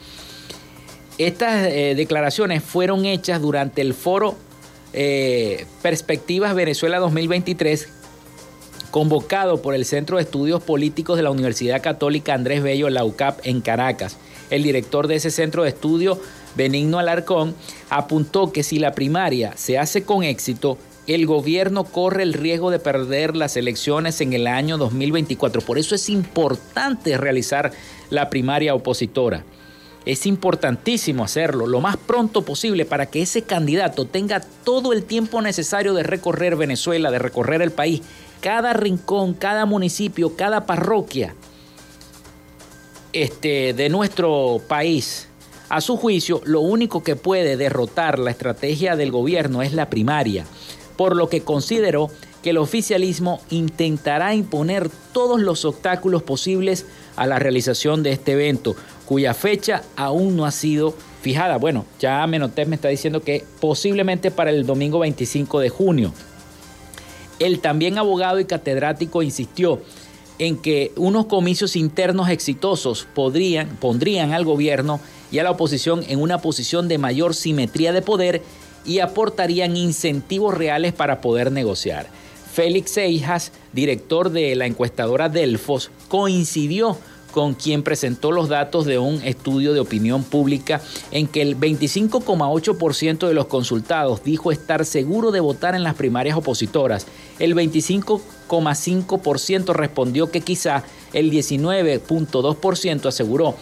Estas 1.18 1.68
eh, 1.68 1.94
declaraciones 1.96 2.64
fueron 2.64 3.06
hechas 3.06 3.42
durante 3.42 3.82
el 3.82 3.94
foro 3.94 4.36
eh, 4.92 5.66
Perspectivas 5.82 6.56
Venezuela 6.56 7.00
2023 7.00 7.90
convocado 8.92 9.62
por 9.62 9.76
el 9.76 9.84
Centro 9.84 10.16
de 10.16 10.24
Estudios 10.24 10.64
Políticos 10.64 11.18
de 11.18 11.24
la 11.24 11.30
Universidad 11.30 11.82
Católica 11.82 12.34
Andrés 12.34 12.64
Bello, 12.64 12.90
la 12.90 13.04
UCAP, 13.04 13.40
en 13.44 13.60
Caracas, 13.60 14.16
el 14.50 14.64
director 14.64 15.08
de 15.08 15.16
ese 15.16 15.32
centro 15.32 15.64
de 15.64 15.70
estudio, 15.70 16.18
Benigno 16.56 16.98
Alarcón, 16.98 17.56
apuntó 17.90 18.54
que 18.54 18.64
si 18.64 18.80
la 18.80 18.94
primaria 18.94 19.52
se 19.58 19.78
hace 19.78 20.04
con 20.04 20.24
éxito, 20.24 20.78
el 21.08 21.28
gobierno 21.28 21.84
corre 21.84 22.24
el 22.24 22.34
riesgo 22.34 22.72
de 22.72 22.80
perder 22.80 23.36
las 23.36 23.58
elecciones 23.58 24.22
en 24.22 24.34
el 24.34 24.48
año 24.48 24.78
2024. 24.78 25.62
Por 25.62 25.78
eso 25.78 25.94
es 25.94 26.10
importante 26.10 27.18
realizar 27.18 27.72
la 28.10 28.30
primaria 28.30 28.74
opositora. 28.74 29.44
Es 30.06 30.26
importantísimo 30.26 31.24
hacerlo 31.24 31.68
lo 31.68 31.82
más 31.82 31.98
pronto 31.98 32.44
posible 32.44 32.86
para 32.86 33.08
que 33.08 33.22
ese 33.22 33.44
candidato 33.44 34.06
tenga 34.06 34.40
todo 34.64 34.94
el 34.94 35.04
tiempo 35.04 35.42
necesario 35.42 35.94
de 35.94 36.04
recorrer 36.04 36.56
Venezuela, 36.56 37.12
de 37.12 37.20
recorrer 37.20 37.62
el 37.62 37.72
país, 37.72 38.02
cada 38.42 38.74
rincón, 38.74 39.34
cada 39.34 39.66
municipio, 39.66 40.36
cada 40.36 40.66
parroquia 40.66 41.34
este, 43.14 43.74
de 43.74 43.90
nuestro 43.90 44.62
país. 44.68 45.28
A 45.70 45.82
su 45.82 45.98
juicio, 45.98 46.42
lo 46.46 46.62
único 46.62 47.04
que 47.04 47.16
puede 47.16 47.58
derrotar 47.58 48.20
la 48.20 48.30
estrategia 48.30 48.96
del 48.96 49.12
gobierno 49.12 49.64
es 49.64 49.74
la 49.74 49.90
primaria 49.90 50.46
por 50.96 51.16
lo 51.16 51.30
que 51.30 51.42
consideró 51.42 52.10
que 52.44 52.52
el 52.52 52.58
oficialismo 52.58 53.42
intentará 53.50 54.36
imponer 54.36 54.90
todos 55.14 55.40
los 55.42 55.66
obstáculos 55.66 56.24
posibles 56.24 56.86
a 57.16 57.26
la 57.26 57.40
realización 57.40 58.04
de 58.04 58.12
este 58.12 58.34
evento, 58.34 58.76
cuya 59.06 59.34
fecha 59.34 59.84
aún 59.96 60.36
no 60.36 60.46
ha 60.46 60.52
sido 60.52 60.94
fijada. 61.22 61.58
Bueno, 61.58 61.86
ya 62.00 62.26
Menotes 62.28 62.68
me 62.68 62.76
está 62.76 62.90
diciendo 62.90 63.22
que 63.22 63.44
posiblemente 63.60 64.30
para 64.30 64.52
el 64.52 64.66
domingo 64.66 65.00
25 65.00 65.60
de 65.60 65.70
junio. 65.70 66.14
El 67.40 67.60
también 67.60 67.98
abogado 67.98 68.40
y 68.40 68.46
catedrático 68.46 69.24
insistió 69.24 69.82
en 70.38 70.58
que 70.58 70.92
unos 70.98 71.26
comicios 71.26 71.76
internos 71.76 72.30
exitosos 72.30 73.08
podrían, 73.14 73.70
pondrían 73.78 74.34
al 74.34 74.46
gobierno 74.46 75.00
y 75.32 75.40
a 75.40 75.44
la 75.44 75.52
oposición 75.52 76.04
en 76.08 76.22
una 76.22 76.40
posición 76.40 76.88
de 76.88 76.98
mayor 76.98 77.34
simetría 77.34 77.92
de 77.92 78.02
poder 78.02 78.42
y 78.86 79.00
aportarían 79.00 79.78
incentivos 79.78 80.54
reales 80.54 80.94
para 80.94 81.22
poder 81.22 81.52
negociar. 81.52 82.08
Félix 82.54 82.92
Seijas, 82.92 83.52
director 83.74 84.30
de 84.30 84.56
la 84.56 84.66
encuestadora 84.66 85.28
Delfos, 85.28 85.92
coincidió 86.08 86.98
con 87.36 87.54
quien 87.54 87.84
presentó 87.84 88.32
los 88.32 88.48
datos 88.48 88.86
de 88.86 88.98
un 88.98 89.22
estudio 89.22 89.74
de 89.74 89.82
opinión 89.82 90.24
pública 90.24 90.80
en 91.12 91.28
que 91.28 91.42
el 91.42 91.60
25,8% 91.60 93.28
de 93.28 93.34
los 93.34 93.48
consultados 93.48 94.24
dijo 94.24 94.54
estar 94.54 94.86
seguro 94.86 95.32
de 95.32 95.42
votar 95.42 95.76
en 95.76 95.84
las 95.84 95.96
primarias 95.96 96.38
opositoras, 96.38 97.08
el 97.38 97.54
25,5% 97.54 99.74
respondió 99.74 100.32
que 100.32 100.40
quizá, 100.40 100.84
el 101.12 101.30
19,2% 101.30 103.08
aseguró 103.08 103.56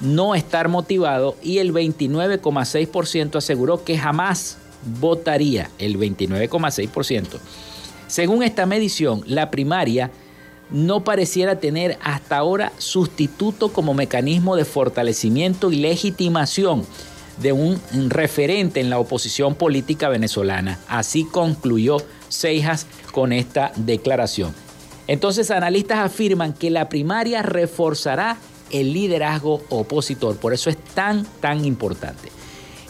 no 0.00 0.34
estar 0.34 0.66
motivado 0.66 1.36
y 1.44 1.58
el 1.58 1.72
29,6% 1.72 3.36
aseguró 3.36 3.84
que 3.84 3.96
jamás 3.96 4.58
votaría 5.00 5.70
el 5.78 5.98
29,6%. 5.98 7.38
Según 8.06 8.42
esta 8.42 8.66
medición, 8.66 9.22
la 9.26 9.50
primaria 9.50 10.10
no 10.70 11.04
pareciera 11.04 11.60
tener 11.60 11.98
hasta 12.02 12.38
ahora 12.38 12.72
sustituto 12.78 13.72
como 13.72 13.94
mecanismo 13.94 14.56
de 14.56 14.64
fortalecimiento 14.64 15.70
y 15.70 15.76
legitimación 15.76 16.84
de 17.40 17.52
un 17.52 17.80
referente 18.08 18.80
en 18.80 18.90
la 18.90 18.98
oposición 18.98 19.54
política 19.54 20.08
venezolana. 20.08 20.78
Así 20.88 21.24
concluyó 21.24 21.98
Seijas 22.28 22.86
con 23.12 23.32
esta 23.32 23.72
declaración. 23.76 24.54
Entonces, 25.06 25.50
analistas 25.50 25.98
afirman 25.98 26.52
que 26.54 26.70
la 26.70 26.88
primaria 26.88 27.42
reforzará 27.42 28.38
el 28.70 28.92
liderazgo 28.92 29.62
opositor. 29.68 30.36
Por 30.36 30.54
eso 30.54 30.70
es 30.70 30.78
tan, 30.94 31.26
tan 31.40 31.64
importante. 31.64 32.30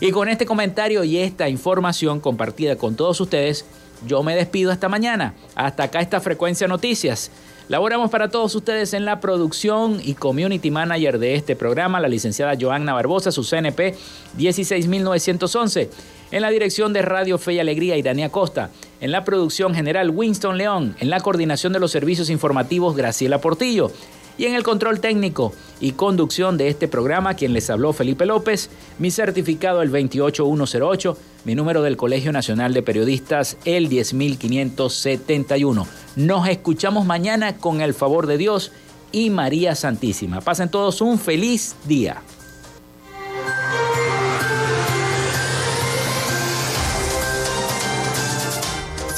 Y 0.02 0.10
con 0.10 0.28
este 0.28 0.46
comentario 0.46 1.04
y 1.04 1.18
esta 1.18 1.48
información 1.48 2.18
compartida 2.18 2.74
con 2.74 2.96
todos 2.96 3.20
ustedes, 3.20 3.64
yo 4.04 4.24
me 4.24 4.34
despido 4.34 4.72
esta 4.72 4.88
mañana. 4.88 5.34
Hasta 5.54 5.84
acá 5.84 6.00
esta 6.00 6.20
frecuencia 6.20 6.66
noticias. 6.66 7.30
Laboramos 7.68 8.10
para 8.10 8.28
todos 8.28 8.52
ustedes 8.56 8.94
en 8.94 9.04
la 9.04 9.20
producción 9.20 10.00
y 10.02 10.14
community 10.14 10.72
manager 10.72 11.20
de 11.20 11.36
este 11.36 11.54
programa, 11.54 12.00
la 12.00 12.08
licenciada 12.08 12.56
Joanna 12.60 12.94
Barbosa, 12.94 13.30
su 13.30 13.44
CNP 13.44 13.94
16911. 14.36 15.88
En 16.32 16.42
la 16.42 16.50
dirección 16.50 16.92
de 16.92 17.02
Radio 17.02 17.38
Fe 17.38 17.52
y 17.52 17.60
Alegría, 17.60 17.96
Irania 17.96 18.28
Costa. 18.28 18.70
En 19.00 19.12
la 19.12 19.22
producción 19.22 19.72
general, 19.72 20.10
Winston 20.10 20.58
León. 20.58 20.96
En 20.98 21.10
la 21.10 21.20
coordinación 21.20 21.72
de 21.72 21.78
los 21.78 21.92
servicios 21.92 22.28
informativos, 22.28 22.96
Graciela 22.96 23.40
Portillo. 23.40 23.92
Y 24.38 24.46
en 24.46 24.54
el 24.54 24.62
control 24.62 25.00
técnico 25.00 25.52
y 25.80 25.92
conducción 25.92 26.56
de 26.56 26.68
este 26.68 26.88
programa, 26.88 27.34
quien 27.34 27.52
les 27.52 27.68
habló 27.70 27.92
Felipe 27.92 28.26
López, 28.26 28.70
mi 28.98 29.10
certificado 29.10 29.82
el 29.82 29.90
28108, 29.90 31.16
mi 31.44 31.54
número 31.54 31.82
del 31.82 31.96
Colegio 31.96 32.32
Nacional 32.32 32.72
de 32.72 32.82
Periodistas 32.82 33.56
el 33.64 33.88
10571. 33.88 35.86
Nos 36.16 36.48
escuchamos 36.48 37.04
mañana 37.04 37.56
con 37.56 37.80
el 37.80 37.94
favor 37.94 38.26
de 38.26 38.38
Dios 38.38 38.72
y 39.12 39.30
María 39.30 39.74
Santísima. 39.74 40.40
Pasen 40.40 40.70
todos 40.70 41.00
un 41.00 41.18
feliz 41.18 41.76
día. 41.84 42.22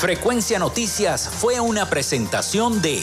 Frecuencia 0.05 0.59
Noticias 0.59 1.29
fue 1.29 1.61
una 1.61 1.89
presentación 1.89 2.83
de... 2.83 3.03